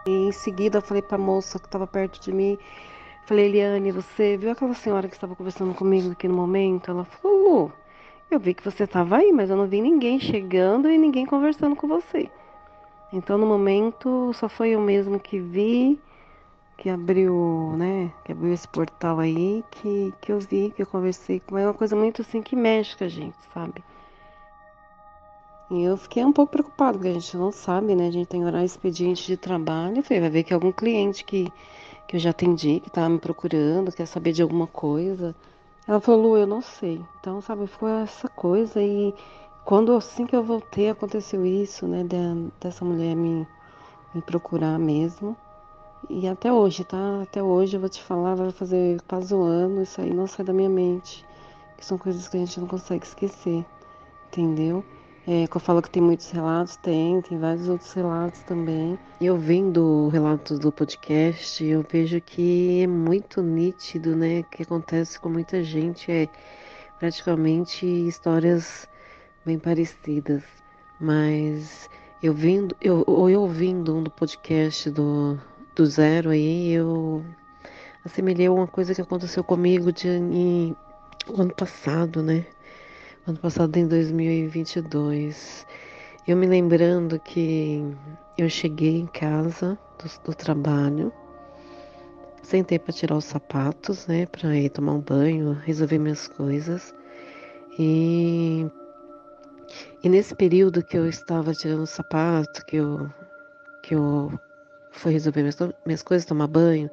E 0.06 0.10
em 0.28 0.30
seguida 0.30 0.78
eu 0.78 0.82
falei 0.82 1.02
para 1.02 1.16
a 1.16 1.20
moça 1.20 1.58
que 1.58 1.66
estava 1.66 1.84
perto 1.84 2.20
de 2.20 2.32
mim, 2.32 2.56
falei, 3.26 3.46
Eliane, 3.46 3.90
você 3.90 4.36
viu 4.36 4.52
aquela 4.52 4.74
senhora 4.74 5.08
que 5.08 5.16
estava 5.16 5.34
conversando 5.34 5.74
comigo 5.74 6.12
aqui 6.12 6.28
no 6.28 6.34
momento? 6.34 6.92
Ela 6.92 7.04
falou, 7.04 7.72
eu 8.30 8.40
vi 8.40 8.54
que 8.54 8.64
você 8.64 8.84
estava 8.84 9.16
aí, 9.16 9.32
mas 9.32 9.50
eu 9.50 9.56
não 9.56 9.66
vi 9.66 9.80
ninguém 9.80 10.18
chegando 10.18 10.90
e 10.90 10.98
ninguém 10.98 11.26
conversando 11.26 11.76
com 11.76 11.86
você. 11.86 12.30
Então 13.12 13.38
no 13.38 13.46
momento 13.46 14.32
só 14.34 14.48
foi 14.48 14.70
eu 14.70 14.80
mesmo 14.80 15.20
que 15.20 15.38
vi 15.38 16.00
que 16.76 16.90
abriu, 16.90 17.74
né, 17.76 18.12
que 18.24 18.32
abriu 18.32 18.52
esse 18.52 18.66
portal 18.66 19.20
aí, 19.20 19.64
que, 19.70 20.12
que 20.20 20.32
eu 20.32 20.40
vi, 20.40 20.72
que 20.74 20.82
eu 20.82 20.86
conversei 20.86 21.40
com 21.40 21.56
é 21.56 21.64
uma 21.64 21.74
coisa 21.74 21.94
muito 21.94 22.22
assim 22.22 22.42
que 22.42 22.56
mexe 22.56 22.96
com 22.96 23.04
a 23.04 23.08
gente, 23.08 23.36
sabe? 23.52 23.84
E 25.70 25.82
eu 25.82 25.96
fiquei 25.96 26.24
um 26.24 26.32
pouco 26.32 26.52
preocupado, 26.52 26.98
porque 26.98 27.08
a 27.08 27.14
gente 27.14 27.36
não 27.36 27.50
sabe, 27.50 27.94
né? 27.94 28.08
A 28.08 28.10
gente 28.10 28.28
tem 28.28 28.44
horário 28.44 28.66
expediente 28.66 29.26
de 29.26 29.36
trabalho. 29.36 29.98
Eu 29.98 30.02
falei, 30.02 30.20
vai 30.20 30.30
ver 30.30 30.44
que 30.44 30.52
algum 30.52 30.70
cliente 30.70 31.24
que, 31.24 31.50
que 32.06 32.16
eu 32.16 32.20
já 32.20 32.30
atendi, 32.30 32.80
que 32.80 32.90
tá 32.90 33.08
me 33.08 33.18
procurando, 33.18 33.90
quer 33.90 34.06
saber 34.06 34.32
de 34.32 34.42
alguma 34.42 34.66
coisa. 34.66 35.34
Ela 35.86 36.00
falou, 36.00 36.30
Lu, 36.30 36.36
eu 36.38 36.46
não 36.46 36.62
sei. 36.62 37.04
Então, 37.20 37.40
sabe, 37.40 37.66
ficou 37.66 37.88
essa 37.88 38.28
coisa. 38.28 38.82
E 38.82 39.14
quando 39.64 39.92
assim 39.92 40.26
que 40.26 40.34
eu 40.34 40.42
voltei, 40.42 40.88
aconteceu 40.90 41.44
isso, 41.44 41.86
né? 41.86 42.02
De, 42.04 42.16
dessa 42.60 42.84
mulher 42.84 43.14
me, 43.14 43.46
me 44.14 44.22
procurar 44.22 44.78
mesmo. 44.78 45.36
E 46.08 46.26
até 46.28 46.52
hoje, 46.52 46.84
tá? 46.84 47.22
Até 47.22 47.42
hoje 47.42 47.76
eu 47.76 47.80
vou 47.80 47.88
te 47.88 48.02
falar, 48.02 48.34
vai 48.34 48.50
fazer 48.50 49.00
quase 49.08 49.34
um 49.34 49.42
ano, 49.42 49.82
isso 49.82 50.00
aí 50.00 50.12
não 50.12 50.26
sai 50.26 50.44
da 50.44 50.52
minha 50.52 50.68
mente. 50.68 51.24
Que 51.76 51.84
são 51.84 51.98
coisas 51.98 52.28
que 52.28 52.36
a 52.36 52.40
gente 52.40 52.60
não 52.60 52.66
consegue 52.66 53.04
esquecer, 53.04 53.64
entendeu? 54.28 54.84
É, 55.26 55.46
que 55.46 55.56
eu 55.56 55.60
falo 55.60 55.80
que 55.80 55.88
tem 55.88 56.02
muitos 56.02 56.30
relatos, 56.30 56.76
tem, 56.76 57.20
tem 57.22 57.38
vários 57.38 57.68
outros 57.68 57.92
relatos 57.92 58.40
também. 58.40 58.98
E 59.20 59.26
eu 59.26 59.38
vendo 59.38 60.08
relatos 60.08 60.58
do 60.58 60.70
podcast, 60.70 61.64
eu 61.64 61.84
vejo 61.88 62.20
que 62.20 62.82
é 62.82 62.86
muito 62.86 63.40
nítido, 63.42 64.14
né? 64.14 64.42
Que 64.42 64.62
acontece 64.64 65.18
com 65.18 65.30
muita 65.30 65.64
gente, 65.64 66.12
é 66.12 66.28
praticamente 66.98 67.86
histórias 67.86 68.86
bem 69.46 69.58
parecidas. 69.58 70.42
Mas 71.00 71.88
eu 72.22 72.34
vendo, 72.34 72.76
eu, 72.80 73.04
eu 73.08 73.40
ouvindo 73.40 73.96
um 73.96 74.02
do 74.02 74.10
podcast 74.10 74.90
do 74.90 75.38
do 75.74 75.86
zero 75.86 76.30
aí, 76.30 76.70
eu 76.70 77.24
assemelhei 78.04 78.48
uma 78.48 78.66
coisa 78.66 78.94
que 78.94 79.00
aconteceu 79.00 79.42
comigo 79.42 79.92
de, 79.92 80.08
em, 80.08 80.76
ano 81.36 81.52
passado, 81.54 82.22
né? 82.22 82.46
Ano 83.26 83.38
passado, 83.38 83.74
em 83.78 83.88
2022. 83.88 85.66
Eu 86.28 86.36
me 86.36 86.46
lembrando 86.46 87.18
que 87.18 87.82
eu 88.36 88.50
cheguei 88.50 88.98
em 88.98 89.06
casa 89.06 89.78
do, 89.98 90.30
do 90.30 90.36
trabalho, 90.36 91.10
sentei 92.42 92.78
para 92.78 92.92
tirar 92.92 93.16
os 93.16 93.24
sapatos, 93.24 94.06
né? 94.06 94.26
Para 94.26 94.54
ir 94.58 94.68
tomar 94.68 94.92
um 94.92 95.00
banho, 95.00 95.54
resolver 95.64 95.98
minhas 95.98 96.28
coisas. 96.28 96.94
E, 97.78 98.66
e 100.02 100.08
nesse 100.10 100.34
período 100.34 100.84
que 100.84 100.98
eu 100.98 101.08
estava 101.08 101.54
tirando 101.54 101.84
o 101.84 101.86
sapato, 101.86 102.62
que 102.66 102.76
eu, 102.76 103.10
que 103.82 103.94
eu 103.94 104.38
foi 104.90 105.12
resolver 105.12 105.40
minhas, 105.40 105.56
minhas 105.86 106.02
coisas, 106.02 106.26
tomar 106.26 106.46
banho, 106.46 106.90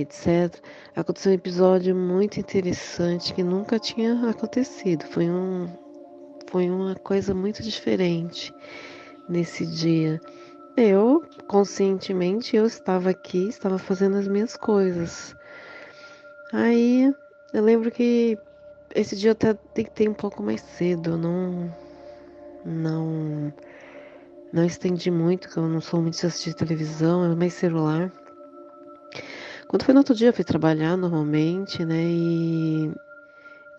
etc. 0.00 0.54
Aconteceu 0.94 1.32
um 1.32 1.34
episódio 1.34 1.94
muito 1.94 2.38
interessante 2.38 3.32
que 3.32 3.42
nunca 3.42 3.78
tinha 3.78 4.28
acontecido. 4.28 5.04
Foi, 5.06 5.28
um, 5.28 5.68
foi 6.50 6.70
uma 6.70 6.94
coisa 6.96 7.34
muito 7.34 7.62
diferente 7.62 8.52
nesse 9.28 9.66
dia. 9.66 10.20
Eu, 10.76 11.24
conscientemente, 11.48 12.54
eu 12.54 12.66
estava 12.66 13.10
aqui, 13.10 13.48
estava 13.48 13.78
fazendo 13.78 14.16
as 14.16 14.28
minhas 14.28 14.56
coisas. 14.56 15.34
Aí, 16.52 17.12
eu 17.52 17.62
lembro 17.62 17.90
que 17.90 18.38
esse 18.94 19.16
dia 19.16 19.30
eu 19.30 19.32
até 19.32 19.56
deitei 19.74 20.08
um 20.08 20.14
pouco 20.14 20.42
mais 20.42 20.60
cedo, 20.60 21.16
não 21.16 21.74
não 22.64 23.52
não 24.52 24.64
estendi 24.64 25.10
muito, 25.10 25.48
que 25.48 25.56
eu 25.56 25.68
não 25.68 25.80
sou 25.80 26.00
muito 26.00 26.18
de 26.18 26.26
assistir 26.26 26.54
televisão, 26.54 27.24
é 27.24 27.34
mais 27.34 27.54
celular. 27.54 28.12
Quando 29.68 29.84
foi 29.84 29.92
no 29.94 30.00
outro 30.00 30.14
dia, 30.14 30.28
eu 30.28 30.32
fui 30.32 30.44
trabalhar 30.44 30.96
normalmente, 30.96 31.84
né? 31.84 32.02
E 32.02 32.92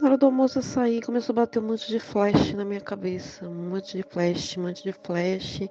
na 0.01 0.07
hora 0.07 0.17
do 0.17 0.25
almoço 0.25 0.59
eu 0.59 0.63
saí, 0.63 1.01
começou 1.01 1.33
a 1.33 1.37
bater 1.37 1.59
um 1.59 1.67
monte 1.67 1.87
de 1.87 1.99
flash 1.99 2.53
na 2.53 2.65
minha 2.65 2.81
cabeça. 2.81 3.47
Um 3.47 3.69
monte 3.69 3.97
de 3.97 4.03
flash, 4.03 4.57
um 4.57 4.63
monte 4.63 4.83
de 4.83 4.91
flash. 4.91 5.61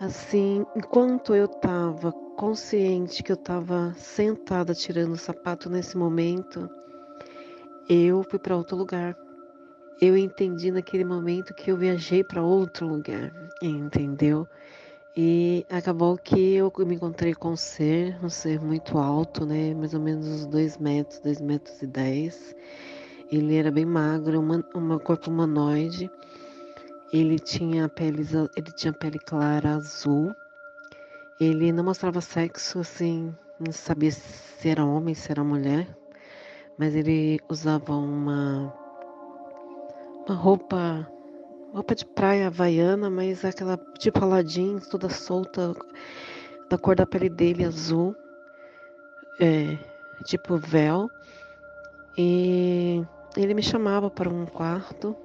Assim, 0.00 0.64
enquanto 0.76 1.34
eu 1.34 1.48
tava 1.48 2.12
consciente 2.36 3.22
que 3.22 3.32
eu 3.32 3.36
tava 3.36 3.92
sentada 3.96 4.74
tirando 4.74 5.12
o 5.12 5.18
sapato 5.18 5.68
nesse 5.68 5.96
momento, 5.96 6.68
eu 7.88 8.22
fui 8.22 8.38
para 8.38 8.56
outro 8.56 8.76
lugar 8.76 9.16
eu 10.02 10.16
entendi 10.16 10.72
naquele 10.72 11.04
momento 11.04 11.54
que 11.54 11.70
eu 11.70 11.76
viajei 11.76 12.24
para 12.24 12.42
outro 12.42 12.88
lugar, 12.88 13.32
entendeu? 13.62 14.48
E 15.16 15.66
acabou 15.68 16.16
que 16.16 16.54
eu 16.54 16.72
me 16.86 16.94
encontrei 16.94 17.34
com 17.34 17.50
um 17.50 17.56
ser, 17.56 18.16
um 18.24 18.30
ser 18.30 18.60
muito 18.60 18.96
alto, 18.96 19.44
né? 19.44 19.74
Mais 19.74 19.92
ou 19.92 20.00
menos 20.00 20.26
uns 20.26 20.46
2 20.46 20.78
metros, 20.78 21.20
2 21.20 21.40
metros 21.40 21.82
e 21.82 21.86
10. 21.86 22.56
Ele 23.30 23.56
era 23.56 23.70
bem 23.70 23.84
magro, 23.84 24.40
uma, 24.40 24.64
um 24.74 24.98
corpo 24.98 25.30
humanoide. 25.30 26.10
Ele 27.12 27.38
tinha 27.38 27.88
pele, 27.88 28.26
ele 28.56 28.72
tinha 28.72 28.92
pele 28.92 29.18
clara 29.18 29.74
azul. 29.74 30.34
Ele 31.38 31.72
não 31.72 31.84
mostrava 31.84 32.20
sexo, 32.20 32.78
assim, 32.78 33.34
não 33.60 33.72
sabia 33.72 34.10
se 34.10 34.68
era 34.68 34.84
homem, 34.84 35.14
se 35.14 35.30
era 35.30 35.44
mulher. 35.44 35.86
Mas 36.78 36.94
ele 36.94 37.38
usava 37.50 37.94
uma 37.94 38.72
uma 40.26 40.36
roupa, 40.36 41.06
roupa 41.72 41.94
de 41.94 42.04
praia 42.04 42.48
havaiana, 42.48 43.08
mas 43.08 43.44
aquela 43.44 43.78
tipo 43.98 44.22
Aladdin, 44.22 44.78
toda 44.90 45.08
solta, 45.08 45.74
da 46.68 46.76
cor 46.76 46.94
da 46.94 47.06
pele 47.06 47.28
dele 47.28 47.64
azul, 47.64 48.14
é, 49.40 49.78
tipo 50.24 50.56
véu. 50.56 51.08
E 52.16 53.02
ele 53.36 53.54
me 53.54 53.62
chamava 53.62 54.10
para 54.10 54.28
um 54.28 54.44
quarto 54.44 55.16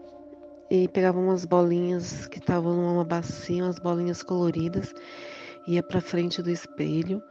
e 0.71 0.87
pegava 0.87 1.19
umas 1.19 1.43
bolinhas 1.45 2.27
que 2.27 2.39
estavam 2.39 2.73
numa 2.73 3.03
bacia, 3.03 3.63
umas 3.63 3.79
bolinhas 3.79 4.23
coloridas, 4.23 4.93
ia 5.67 5.83
para 5.83 5.99
frente 5.99 6.41
do 6.41 6.49
espelho. 6.49 7.21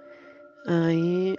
Aí 0.67 1.37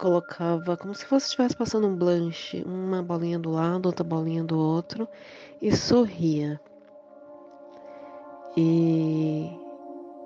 colocava 0.00 0.76
como 0.78 0.94
se 0.94 1.04
fosse 1.04 1.26
estivesse 1.26 1.54
passando 1.54 1.86
um 1.86 1.94
blanche, 1.94 2.64
uma 2.66 3.02
bolinha 3.02 3.38
do 3.38 3.50
lado, 3.50 3.86
outra 3.86 4.02
bolinha 4.02 4.42
do 4.42 4.58
outro, 4.58 5.06
e 5.60 5.76
sorria. 5.76 6.58
E 8.56 9.50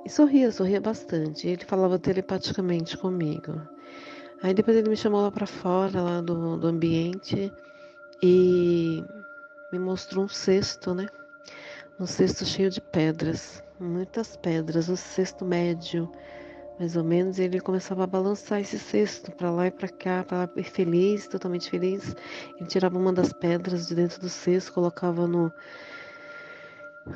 e 0.04 0.11
sorria, 0.11 0.52
sorria 0.52 0.81
bastante. 0.81 1.49
Ele 1.49 1.64
falava 1.64 1.99
telepaticamente 1.99 2.97
comigo. 2.97 3.61
Aí 4.43 4.52
depois 4.52 4.76
ele 4.76 4.90
me 4.90 4.97
chamou 4.97 5.23
lá 5.23 5.31
para 5.31 5.47
fora, 5.47 6.02
lá 6.02 6.21
do, 6.21 6.59
do 6.59 6.66
ambiente, 6.66 7.50
e 8.23 9.02
me 9.73 9.78
mostrou 9.78 10.25
um 10.25 10.28
cesto, 10.28 10.95
né? 10.95 11.07
Um 11.99 12.07
cesto 12.07 12.45
cheio 12.45 12.69
de 12.69 12.81
pedras, 12.81 13.62
muitas 13.81 14.37
pedras, 14.37 14.90
um 14.90 14.97
cesto 14.97 15.45
médio, 15.45 16.11
mais 16.78 16.97
ou 16.97 17.04
menos. 17.04 17.38
Ele 17.38 17.61
começava 17.61 18.04
a 18.04 18.07
balançar 18.07 18.61
esse 18.61 18.78
cesto 18.78 19.31
para 19.33 19.50
lá 19.50 19.66
e 19.66 19.71
para 19.71 19.88
cá, 19.88 20.25
para 20.25 20.49
feliz, 20.62 21.26
totalmente 21.26 21.71
feliz. 21.71 22.14
Ele 22.59 22.69
tirava 22.69 22.99
uma 22.99 23.12
das 23.12 23.33
pedras 23.33 23.88
de 23.88 23.95
dentro 23.95 24.21
do 24.21 24.28
cesto, 24.28 24.73
colocava 24.73 25.26
no 25.26 25.52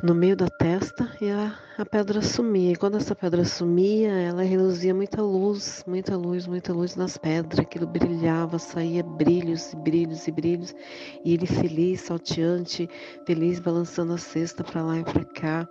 no 0.03 0.15
meio 0.15 0.37
da 0.37 0.49
testa 0.49 1.11
e 1.21 1.31
a, 1.31 1.59
a 1.79 1.85
pedra 1.85 2.21
sumia. 2.21 2.73
E 2.73 2.77
quando 2.77 2.99
essa 2.99 3.15
pedra 3.15 3.45
sumia, 3.45 4.11
ela 4.11 4.43
reluzia 4.43 4.95
muita 4.95 5.23
luz, 5.23 5.83
muita 5.87 6.17
luz, 6.17 6.47
muita 6.47 6.73
luz 6.73 6.95
nas 6.95 7.17
pedras. 7.17 7.59
Aquilo 7.59 7.87
brilhava, 7.87 8.59
saía 8.59 9.03
brilhos 9.03 9.73
e 9.73 9.77
brilhos 9.77 10.29
e 10.29 10.31
brilhos. 10.31 10.75
E 11.25 11.33
ele 11.35 11.47
feliz, 11.47 12.03
salteante, 12.03 12.89
feliz, 13.27 13.59
balançando 13.61 14.13
a 14.13 14.19
cesta 14.19 14.63
para 14.63 14.83
lá 14.83 14.99
e 14.99 15.05
para 15.05 15.25
cá. 15.25 15.69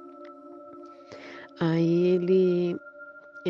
Aí 1.60 2.08
ele 2.08 2.78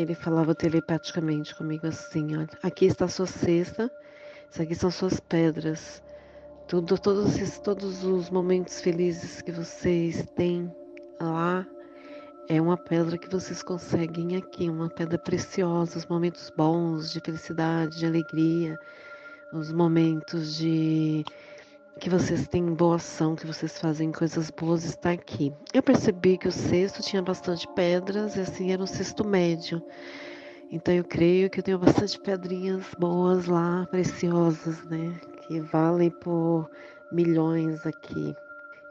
ele 0.00 0.14
falava 0.14 0.54
telepaticamente 0.54 1.54
comigo 1.54 1.86
assim, 1.86 2.36
olha, 2.36 2.48
aqui 2.62 2.86
está 2.86 3.06
a 3.06 3.08
sua 3.08 3.26
cesta, 3.26 3.90
isso 4.50 4.62
aqui 4.62 4.74
são 4.74 4.90
suas 4.90 5.20
pedras. 5.20 6.02
Tudo, 6.66 6.98
todos, 6.98 7.58
todos 7.60 8.04
os 8.04 8.30
momentos 8.30 8.80
felizes 8.80 9.40
que 9.40 9.50
vocês 9.50 10.24
têm 10.36 10.70
lá 11.20 11.66
é 12.48 12.60
uma 12.60 12.76
pedra 12.76 13.18
que 13.18 13.28
vocês 13.28 13.62
conseguem 13.62 14.36
aqui, 14.36 14.70
uma 14.70 14.88
pedra 14.88 15.18
preciosa, 15.18 15.98
os 15.98 16.06
momentos 16.06 16.50
bons 16.56 17.12
de 17.12 17.20
felicidade, 17.20 17.98
de 17.98 18.06
alegria, 18.06 18.78
os 19.52 19.72
momentos 19.72 20.56
de 20.56 21.24
que 21.98 22.08
vocês 22.08 22.48
têm 22.48 22.64
boa 22.74 22.96
ação, 22.96 23.34
que 23.34 23.46
vocês 23.46 23.78
fazem 23.78 24.12
coisas 24.12 24.50
boas, 24.50 24.84
está 24.84 25.10
aqui. 25.10 25.52
Eu 25.74 25.82
percebi 25.82 26.38
que 26.38 26.48
o 26.48 26.52
cesto 26.52 27.02
tinha 27.02 27.20
bastante 27.20 27.66
pedras, 27.74 28.36
e 28.36 28.40
assim 28.40 28.72
era 28.72 28.82
um 28.82 28.86
cesto 28.86 29.26
médio. 29.26 29.82
Então 30.70 30.94
eu 30.94 31.04
creio 31.04 31.50
que 31.50 31.60
eu 31.60 31.64
tenho 31.64 31.78
bastante 31.78 32.18
pedrinhas 32.20 32.84
boas 32.98 33.46
lá, 33.46 33.86
preciosas, 33.90 34.84
né? 34.84 35.18
que 35.48 35.60
valem 35.60 36.10
por 36.10 36.70
milhões 37.10 37.84
aqui. 37.86 38.36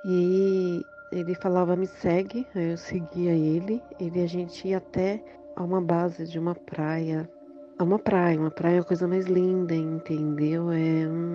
E 0.04 0.84
ele 1.12 1.36
falava, 1.36 1.76
me 1.76 1.86
segue, 1.86 2.46
eu 2.56 2.78
seguia 2.78 3.32
ele, 3.32 3.82
ele 4.00 4.22
a 4.22 4.28
gente 4.28 4.68
ia 4.68 4.78
até 4.78 5.24
a 5.56 5.64
uma 5.64 5.80
base 5.80 6.26
de 6.26 6.40
uma 6.40 6.56
praia. 6.56 7.30
A 7.78 7.84
uma 7.84 8.00
praia, 8.00 8.40
uma 8.40 8.50
praia 8.50 8.78
é 8.78 8.80
a 8.80 8.84
coisa 8.84 9.08
mais 9.08 9.28
linda, 9.28 9.76
entendeu? 9.76 10.72
É 10.72 11.08
um 11.08 11.27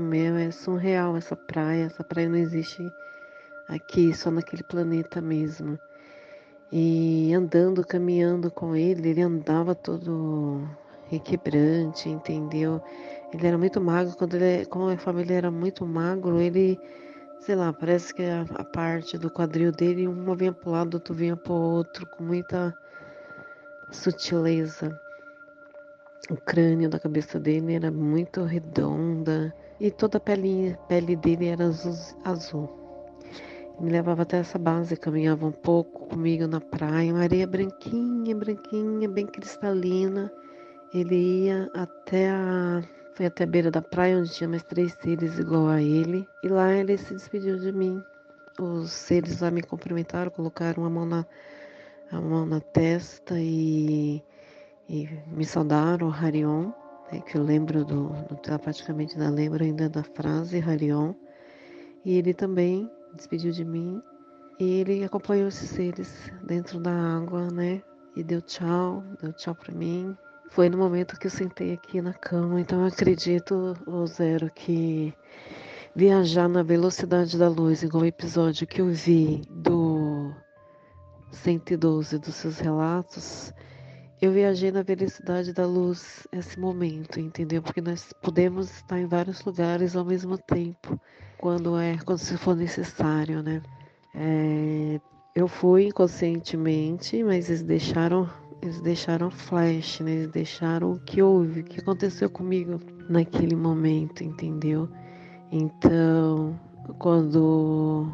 é 0.53 0.55
surreal 0.55 1.17
essa 1.17 1.35
praia, 1.35 1.85
essa 1.87 2.05
praia 2.05 2.29
não 2.29 2.37
existe 2.37 2.93
aqui, 3.67 4.15
só 4.15 4.31
naquele 4.31 4.63
planeta 4.63 5.21
mesmo. 5.21 5.79
E 6.71 7.33
andando, 7.35 7.85
caminhando 7.87 8.51
com 8.51 8.77
ele, 8.77 9.09
ele 9.09 9.23
andava 9.23 9.75
todo 9.75 10.69
requebrante, 11.09 12.09
entendeu? 12.09 12.83
Ele 13.33 13.47
era 13.47 13.57
muito 13.57 13.81
magro, 13.81 14.15
quando 14.17 14.35
ele, 14.35 14.67
como 14.67 14.89
a 14.89 14.97
família 14.99 15.37
era 15.37 15.51
muito 15.51 15.87
magro, 15.87 16.39
ele, 16.39 16.79
sei 17.41 17.55
lá, 17.55 17.73
parece 17.73 18.15
que 18.15 18.23
a, 18.23 18.43
a 18.55 18.65
parte 18.65 19.17
do 19.17 19.31
quadril 19.31 19.73
dele, 19.73 20.07
uma 20.07 20.37
vinha 20.37 20.53
para 20.53 20.69
o 20.69 20.73
lado, 20.73 20.95
outro 20.95 21.15
vinha 21.15 21.37
para 21.37 21.53
o 21.53 21.57
outro, 21.57 22.07
com 22.07 22.25
muita 22.25 22.75
sutileza. 23.91 24.99
O 26.31 26.37
crânio 26.37 26.89
da 26.89 27.01
cabeça 27.01 27.41
dele 27.41 27.75
era 27.75 27.91
muito 27.91 28.45
redonda 28.45 29.53
e 29.83 29.91
toda 29.91 30.19
a 30.19 30.21
pele, 30.21 30.79
dele 30.89 31.47
era 31.47 31.65
azul. 32.25 32.71
Me 33.81 33.91
levava 33.91 34.23
até 34.23 34.39
essa 34.39 34.57
base, 34.57 34.97
caminhava 34.97 35.45
um 35.45 35.51
pouco 35.51 36.07
comigo 36.07 36.47
na 36.47 36.61
praia, 36.61 37.13
uma 37.13 37.25
areia 37.25 37.49
branquinha, 37.49 38.33
branquinha, 38.37 39.09
bem 39.09 39.27
cristalina. 39.27 40.33
Ele 40.95 41.47
ia 41.47 41.69
até 41.75 42.31
a 42.31 42.81
até 43.27 43.43
a 43.43 43.47
beira 43.47 43.71
da 43.71 43.83
praia, 43.83 44.19
onde 44.19 44.33
tinha 44.33 44.49
mais 44.49 44.63
três 44.63 44.93
seres 45.03 45.39
igual 45.39 45.67
a 45.67 45.83
ele. 45.83 46.27
E 46.45 46.49
lá 46.49 46.73
ele 46.73 46.97
se 46.97 47.13
despediu 47.15 47.59
de 47.59 47.73
mim. 47.73 48.01
Os 48.61 48.93
seres 48.93 49.41
lá 49.41 49.51
me 49.51 49.63
cumprimentaram, 49.63 50.31
colocaram 50.31 50.85
a 50.85 50.91
mão 50.91 51.05
na, 51.05 51.27
a 52.11 52.21
mão 52.21 52.47
na 52.47 52.61
testa 52.61 53.35
e, 53.37 54.23
e 54.89 55.09
me 55.27 55.45
saudaram, 55.45 56.09
Harion, 56.09 56.73
né, 57.13 57.21
que 57.21 57.37
eu 57.37 57.43
lembro 57.43 57.85
do, 57.85 58.09
do 58.29 58.37
telepaticamente 58.37 59.15
ainda 59.15 59.31
lembro 59.31 59.63
ainda 59.63 59.89
da 59.89 60.03
frase 60.03 60.61
Harion. 60.61 61.15
E 62.05 62.19
ele 62.19 62.35
também 62.35 62.91
despediu 63.15 63.53
de 63.53 63.65
mim. 63.65 64.03
E 64.59 64.81
ele 64.81 65.05
acompanhou 65.05 65.49
esses 65.49 65.71
seres 65.71 66.33
dentro 66.45 66.81
da 66.81 66.93
água, 66.93 67.51
né? 67.51 67.83
E 68.17 68.23
deu 68.23 68.43
tchau, 68.43 69.03
deu 69.21 69.33
tchau 69.33 69.55
para 69.55 69.75
mim, 69.75 70.17
foi 70.53 70.69
no 70.69 70.77
momento 70.77 71.19
que 71.19 71.27
eu 71.27 71.31
sentei 71.31 71.73
aqui 71.73 72.03
na 72.03 72.13
cama. 72.13 72.61
Então 72.61 72.81
eu 72.81 72.87
acredito, 72.87 73.75
o 73.87 74.07
Zero, 74.07 74.51
que 74.55 75.15
viajar 75.97 76.47
na 76.47 76.63
velocidade 76.63 77.39
da 77.39 77.49
luz, 77.49 77.83
igual 77.83 78.03
o 78.03 78.07
episódio 78.07 78.67
que 78.67 78.83
eu 78.83 78.89
vi 78.89 79.43
do 79.49 80.31
112 81.31 82.19
dos 82.19 82.35
seus 82.35 82.59
relatos, 82.59 83.55
eu 84.23 84.31
viajei 84.31 84.71
na 84.71 84.83
velocidade 84.83 85.53
da 85.53 85.67
luz 85.67 86.29
esse 86.31 86.59
momento, 86.59 87.19
entendeu? 87.19 87.61
Porque 87.61 87.81
nós 87.81 88.13
podemos 88.23 88.71
estar 88.71 89.01
em 89.01 89.07
vários 89.07 89.45
lugares 89.45 89.97
ao 89.97 90.05
mesmo 90.05 90.39
tempo, 90.39 90.97
quando 91.37 91.77
é, 91.77 91.99
quando 92.05 92.19
se 92.19 92.39
for 92.39 92.55
necessário, 92.55 93.43
né? 93.43 93.61
É, 94.15 95.01
eu 95.35 95.49
fui 95.49 95.89
inconscientemente, 95.89 97.25
mas 97.25 97.49
eles 97.49 97.65
deixaram 97.65 98.31
eles 98.63 98.81
deixaram 98.81 99.29
flash, 99.29 99.99
né? 99.99 100.13
Eles 100.13 100.31
deixaram 100.31 100.93
o 100.93 101.01
que 101.01 101.21
houve, 101.21 101.63
o 101.63 101.65
que 101.65 101.81
aconteceu 101.81 102.31
comigo 102.31 102.79
naquele 103.09 103.57
momento, 103.57 104.23
entendeu? 104.23 104.89
Então, 105.51 106.57
quando 107.01 108.09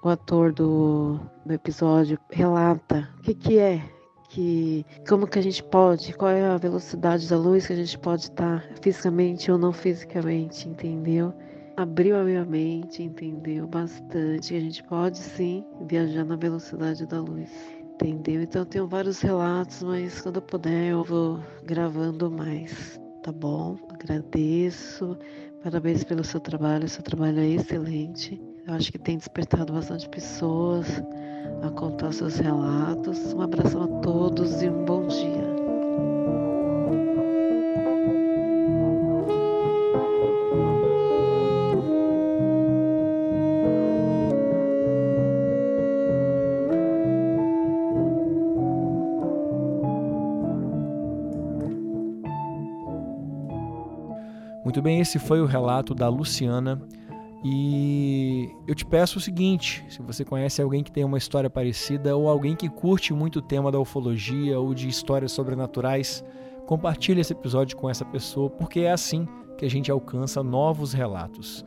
o 0.00 0.08
ator 0.08 0.52
do, 0.52 1.18
do 1.44 1.52
episódio 1.52 2.20
relata 2.30 3.10
o 3.18 3.22
que, 3.22 3.34
que 3.34 3.58
é 3.58 3.99
que 4.30 4.86
como 5.08 5.26
que 5.26 5.38
a 5.38 5.42
gente 5.42 5.62
pode, 5.62 6.14
qual 6.14 6.30
é 6.30 6.44
a 6.46 6.56
velocidade 6.56 7.28
da 7.28 7.36
luz 7.36 7.66
que 7.66 7.72
a 7.72 7.76
gente 7.76 7.98
pode 7.98 8.22
estar 8.22 8.64
fisicamente 8.80 9.50
ou 9.50 9.58
não 9.58 9.72
fisicamente, 9.72 10.68
entendeu? 10.68 11.34
Abriu 11.76 12.16
a 12.16 12.24
minha 12.24 12.44
mente, 12.44 13.02
entendeu? 13.02 13.66
Bastante. 13.66 14.54
A 14.54 14.60
gente 14.60 14.82
pode 14.84 15.18
sim 15.18 15.64
viajar 15.88 16.24
na 16.24 16.36
velocidade 16.36 17.06
da 17.06 17.20
luz 17.20 17.50
entendeu? 18.02 18.40
Então 18.40 18.62
eu 18.62 18.66
tenho 18.66 18.86
vários 18.86 19.20
relatos, 19.20 19.82
mas 19.82 20.22
quando 20.22 20.36
eu 20.36 20.42
puder 20.42 20.92
eu 20.92 21.04
vou 21.04 21.38
gravando 21.64 22.30
mais, 22.30 22.98
tá 23.22 23.30
bom? 23.30 23.76
Agradeço, 23.90 25.18
parabéns 25.62 26.02
pelo 26.02 26.24
seu 26.24 26.40
trabalho, 26.40 26.88
seu 26.88 27.02
trabalho 27.02 27.40
é 27.40 27.46
excelente. 27.46 28.40
Eu 28.66 28.72
acho 28.72 28.90
que 28.90 28.98
tem 28.98 29.18
despertado 29.18 29.74
bastante 29.74 30.08
pessoas 30.08 31.02
a 31.62 31.70
contar 31.70 32.12
seus 32.12 32.36
relatos. 32.36 33.32
Um 33.32 33.40
abraço 33.42 33.78
a 33.78 33.86
todos 34.00 34.62
e 34.62 34.68
um 34.68 34.84
bom 34.84 35.06
dia. 35.06 35.50
Muito 54.70 54.80
bem, 54.82 55.00
esse 55.00 55.18
foi 55.18 55.40
o 55.40 55.46
relato 55.46 55.94
da 55.94 56.08
Luciana. 56.08 56.80
E 57.44 58.09
eu 58.66 58.74
te 58.74 58.84
peço 58.84 59.18
o 59.18 59.20
seguinte: 59.20 59.84
se 59.88 60.00
você 60.02 60.24
conhece 60.24 60.60
alguém 60.60 60.82
que 60.82 60.92
tem 60.92 61.04
uma 61.04 61.18
história 61.18 61.50
parecida 61.50 62.16
ou 62.16 62.28
alguém 62.28 62.54
que 62.54 62.68
curte 62.68 63.12
muito 63.12 63.40
o 63.40 63.42
tema 63.42 63.70
da 63.70 63.80
ufologia 63.80 64.58
ou 64.58 64.74
de 64.74 64.88
histórias 64.88 65.32
sobrenaturais, 65.32 66.24
compartilhe 66.66 67.20
esse 67.20 67.32
episódio 67.32 67.76
com 67.76 67.88
essa 67.88 68.04
pessoa, 68.04 68.48
porque 68.50 68.80
é 68.80 68.92
assim 68.92 69.26
que 69.58 69.64
a 69.64 69.70
gente 69.70 69.90
alcança 69.90 70.42
novos 70.42 70.92
relatos. 70.92 71.64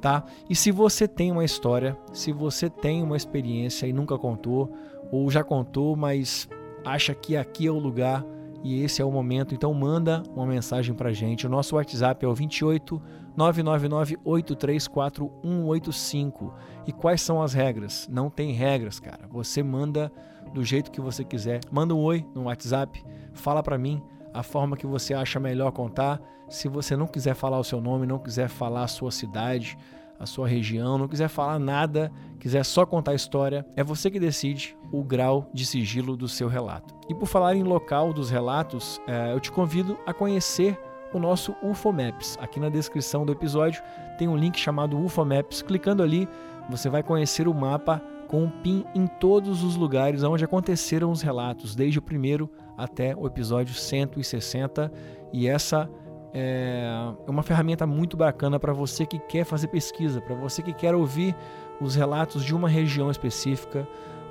Tá? 0.00 0.24
E 0.48 0.54
se 0.54 0.70
você 0.70 1.08
tem 1.08 1.32
uma 1.32 1.44
história, 1.44 1.96
se 2.12 2.30
você 2.30 2.68
tem 2.68 3.02
uma 3.02 3.16
experiência 3.16 3.86
e 3.86 3.92
nunca 3.92 4.18
contou, 4.18 4.70
ou 5.10 5.30
já 5.30 5.42
contou, 5.42 5.96
mas 5.96 6.48
acha 6.84 7.14
que 7.14 7.36
aqui 7.36 7.66
é 7.66 7.70
o 7.70 7.78
lugar, 7.78 8.24
e 8.64 8.82
esse 8.82 9.02
é 9.02 9.04
o 9.04 9.12
momento. 9.12 9.54
Então 9.54 9.72
manda 9.74 10.22
uma 10.34 10.46
mensagem 10.46 10.94
pra 10.94 11.12
gente. 11.12 11.46
O 11.46 11.50
nosso 11.50 11.76
WhatsApp 11.76 12.24
é 12.24 12.28
o 12.28 12.34
28 12.34 13.00
999 13.36 14.18
834 14.24 15.30
185. 15.44 16.54
E 16.86 16.92
quais 16.92 17.20
são 17.20 17.42
as 17.42 17.52
regras? 17.52 18.08
Não 18.10 18.30
tem 18.30 18.52
regras, 18.52 18.98
cara. 18.98 19.28
Você 19.30 19.62
manda 19.62 20.10
do 20.54 20.64
jeito 20.64 20.90
que 20.90 21.00
você 21.00 21.22
quiser. 21.22 21.60
Manda 21.70 21.94
um 21.94 22.02
oi 22.02 22.26
no 22.34 22.44
WhatsApp, 22.44 23.04
fala 23.34 23.62
para 23.62 23.76
mim 23.76 24.02
a 24.32 24.42
forma 24.42 24.76
que 24.78 24.86
você 24.86 25.12
acha 25.12 25.38
melhor 25.38 25.70
contar. 25.70 26.18
Se 26.48 26.66
você 26.66 26.96
não 26.96 27.06
quiser 27.06 27.34
falar 27.34 27.58
o 27.58 27.64
seu 27.64 27.82
nome, 27.82 28.06
não 28.06 28.18
quiser 28.18 28.48
falar 28.48 28.84
a 28.84 28.88
sua 28.88 29.10
cidade, 29.10 29.76
a 30.18 30.26
sua 30.26 30.48
região, 30.48 30.98
não 30.98 31.08
quiser 31.08 31.28
falar 31.28 31.58
nada, 31.58 32.10
quiser 32.38 32.64
só 32.64 32.86
contar 32.86 33.12
a 33.12 33.14
história, 33.14 33.66
é 33.76 33.82
você 33.82 34.10
que 34.10 34.20
decide 34.20 34.76
o 34.92 35.02
grau 35.02 35.50
de 35.52 35.66
sigilo 35.66 36.16
do 36.16 36.28
seu 36.28 36.48
relato. 36.48 36.94
E 37.08 37.14
por 37.14 37.26
falar 37.26 37.54
em 37.54 37.62
local 37.62 38.12
dos 38.12 38.30
relatos, 38.30 39.00
é, 39.06 39.32
eu 39.32 39.40
te 39.40 39.50
convido 39.50 39.98
a 40.06 40.12
conhecer 40.12 40.78
o 41.12 41.18
nosso 41.18 41.54
UFO 41.62 41.92
Maps. 41.92 42.36
Aqui 42.40 42.58
na 42.58 42.68
descrição 42.68 43.24
do 43.24 43.32
episódio 43.32 43.82
tem 44.18 44.28
um 44.28 44.36
link 44.36 44.58
chamado 44.58 44.98
UFO 44.98 45.24
Maps. 45.24 45.62
Clicando 45.62 46.02
ali, 46.02 46.28
você 46.68 46.88
vai 46.88 47.02
conhecer 47.02 47.46
o 47.46 47.54
mapa 47.54 48.02
com 48.26 48.44
um 48.44 48.50
pin 48.50 48.84
em 48.94 49.06
todos 49.06 49.62
os 49.62 49.76
lugares 49.76 50.22
onde 50.22 50.44
aconteceram 50.44 51.10
os 51.10 51.22
relatos, 51.22 51.74
desde 51.74 51.98
o 51.98 52.02
primeiro 52.02 52.50
até 52.76 53.14
o 53.14 53.26
episódio 53.26 53.74
160. 53.74 54.92
E 55.32 55.46
essa 55.46 55.88
é 56.34 57.30
uma 57.30 57.44
ferramenta 57.44 57.86
muito 57.86 58.16
bacana 58.16 58.58
para 58.58 58.72
você 58.72 59.06
que 59.06 59.20
quer 59.20 59.44
fazer 59.44 59.68
pesquisa, 59.68 60.20
para 60.20 60.34
você 60.34 60.62
que 60.62 60.72
quer 60.72 60.92
ouvir 60.92 61.34
os 61.80 61.94
relatos 61.94 62.44
de 62.44 62.54
uma 62.54 62.68
região 62.68 63.08
específica. 63.08 63.86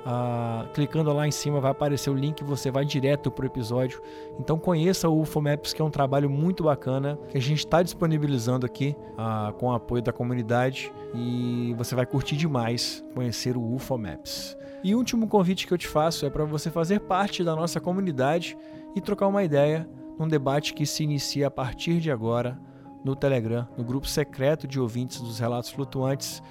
Ah, 0.06 0.66
clicando 0.74 1.10
lá 1.14 1.26
em 1.26 1.30
cima 1.30 1.60
vai 1.60 1.70
aparecer 1.70 2.10
o 2.10 2.14
link, 2.14 2.44
você 2.44 2.70
vai 2.70 2.84
direto 2.84 3.30
para 3.30 3.44
o 3.44 3.46
episódio. 3.46 4.02
Então 4.38 4.58
conheça 4.58 5.08
o 5.08 5.18
UFO 5.18 5.40
Maps, 5.40 5.72
que 5.72 5.80
é 5.80 5.84
um 5.84 5.90
trabalho 5.90 6.28
muito 6.28 6.64
bacana 6.64 7.18
que 7.30 7.38
a 7.38 7.40
gente 7.40 7.60
está 7.60 7.82
disponibilizando 7.82 8.66
aqui 8.66 8.94
ah, 9.16 9.54
com 9.58 9.68
o 9.68 9.72
apoio 9.72 10.02
da 10.02 10.12
comunidade 10.12 10.92
e 11.14 11.74
você 11.78 11.94
vai 11.94 12.04
curtir 12.04 12.36
demais 12.36 13.02
conhecer 13.14 13.56
o 13.56 13.74
UFO 13.74 13.96
Maps. 13.96 14.54
E 14.82 14.94
o 14.94 14.98
último 14.98 15.26
convite 15.26 15.66
que 15.66 15.72
eu 15.72 15.78
te 15.78 15.88
faço 15.88 16.26
é 16.26 16.30
para 16.30 16.44
você 16.44 16.70
fazer 16.70 17.00
parte 17.00 17.42
da 17.42 17.56
nossa 17.56 17.80
comunidade 17.80 18.58
e 18.94 19.00
trocar 19.00 19.26
uma 19.26 19.42
ideia 19.42 19.88
num 20.18 20.28
debate 20.28 20.74
que 20.74 20.86
se 20.86 21.04
inicia 21.04 21.48
a 21.48 21.50
partir 21.50 22.00
de 22.00 22.10
agora 22.10 22.58
no 23.04 23.14
Telegram, 23.14 23.68
no 23.76 23.84
grupo 23.84 24.08
secreto 24.08 24.66
de 24.66 24.80
ouvintes 24.80 25.20
dos 25.20 25.38
Relatos 25.38 25.70
Flutuantes. 25.70 26.42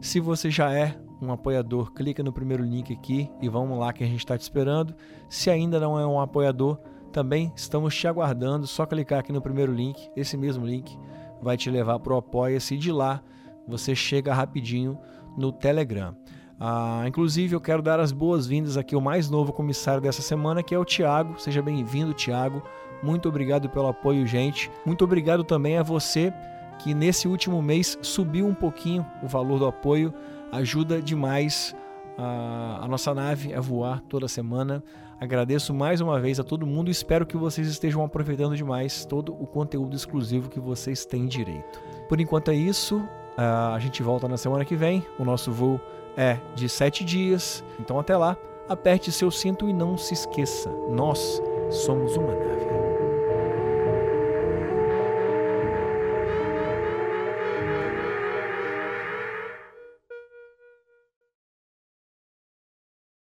Se 0.00 0.20
você 0.20 0.50
já 0.50 0.72
é 0.72 0.96
um 1.20 1.32
apoiador, 1.32 1.92
clica 1.92 2.22
no 2.22 2.32
primeiro 2.32 2.62
link 2.62 2.92
aqui 2.92 3.30
e 3.40 3.48
vamos 3.48 3.78
lá 3.78 3.92
que 3.92 4.04
a 4.04 4.06
gente 4.06 4.18
está 4.18 4.36
te 4.36 4.42
esperando. 4.42 4.94
Se 5.28 5.50
ainda 5.50 5.80
não 5.80 5.98
é 5.98 6.06
um 6.06 6.20
apoiador, 6.20 6.78
também 7.12 7.52
estamos 7.56 7.94
te 7.94 8.06
aguardando. 8.06 8.66
Só 8.66 8.86
clicar 8.86 9.20
aqui 9.20 9.32
no 9.32 9.40
primeiro 9.40 9.72
link, 9.72 10.10
esse 10.14 10.36
mesmo 10.36 10.66
link 10.66 10.96
vai 11.42 11.56
te 11.56 11.70
levar 11.70 11.98
para 11.98 12.14
o 12.14 12.16
Apoia-se 12.16 12.74
e 12.74 12.78
de 12.78 12.92
lá 12.92 13.22
você 13.66 13.94
chega 13.94 14.34
rapidinho 14.34 14.98
no 15.36 15.50
Telegram. 15.50 16.14
Ah, 16.58 17.04
inclusive, 17.06 17.54
eu 17.54 17.60
quero 17.60 17.82
dar 17.82 18.00
as 18.00 18.12
boas-vindas 18.12 18.76
aqui 18.76 18.94
ao 18.94 19.00
mais 19.00 19.28
novo 19.28 19.52
comissário 19.52 20.00
dessa 20.00 20.22
semana, 20.22 20.62
que 20.62 20.74
é 20.74 20.78
o 20.78 20.84
Tiago. 20.84 21.38
Seja 21.38 21.60
bem-vindo, 21.60 22.14
Tiago. 22.14 22.62
Muito 23.02 23.28
obrigado 23.28 23.68
pelo 23.68 23.88
apoio, 23.88 24.26
gente. 24.26 24.70
Muito 24.84 25.04
obrigado 25.04 25.44
também 25.44 25.78
a 25.78 25.82
você 25.82 26.32
que 26.78 26.94
nesse 26.94 27.26
último 27.26 27.62
mês 27.62 27.98
subiu 28.02 28.46
um 28.46 28.54
pouquinho 28.54 29.04
o 29.22 29.28
valor 29.28 29.58
do 29.58 29.66
apoio. 29.66 30.12
Ajuda 30.52 31.00
demais 31.00 31.74
a, 32.16 32.80
a 32.82 32.88
nossa 32.88 33.14
nave 33.14 33.54
a 33.54 33.60
voar 33.60 34.00
toda 34.08 34.28
semana. 34.28 34.82
Agradeço 35.18 35.72
mais 35.72 36.00
uma 36.00 36.20
vez 36.20 36.38
a 36.38 36.44
todo 36.44 36.66
mundo 36.66 36.88
e 36.88 36.90
espero 36.90 37.24
que 37.24 37.36
vocês 37.36 37.66
estejam 37.68 38.04
aproveitando 38.04 38.54
demais 38.54 39.04
todo 39.04 39.32
o 39.32 39.46
conteúdo 39.46 39.96
exclusivo 39.96 40.50
que 40.50 40.60
vocês 40.60 41.06
têm 41.06 41.26
direito. 41.26 41.80
Por 42.08 42.20
enquanto 42.20 42.50
é 42.50 42.54
isso. 42.54 42.98
Uh, 42.98 43.74
a 43.74 43.78
gente 43.78 44.02
volta 44.02 44.28
na 44.28 44.36
semana 44.36 44.64
que 44.64 44.76
vem. 44.76 45.04
O 45.18 45.24
nosso 45.24 45.50
voo 45.52 45.80
é 46.16 46.38
de 46.54 46.68
sete 46.68 47.04
dias. 47.04 47.64
Então 47.80 47.98
até 47.98 48.16
lá, 48.16 48.36
aperte 48.68 49.10
seu 49.10 49.30
cinto 49.30 49.68
e 49.68 49.72
não 49.72 49.96
se 49.96 50.14
esqueça: 50.14 50.70
nós 50.90 51.42
somos 51.70 52.16
uma 52.16 52.34
nave. 52.34 52.65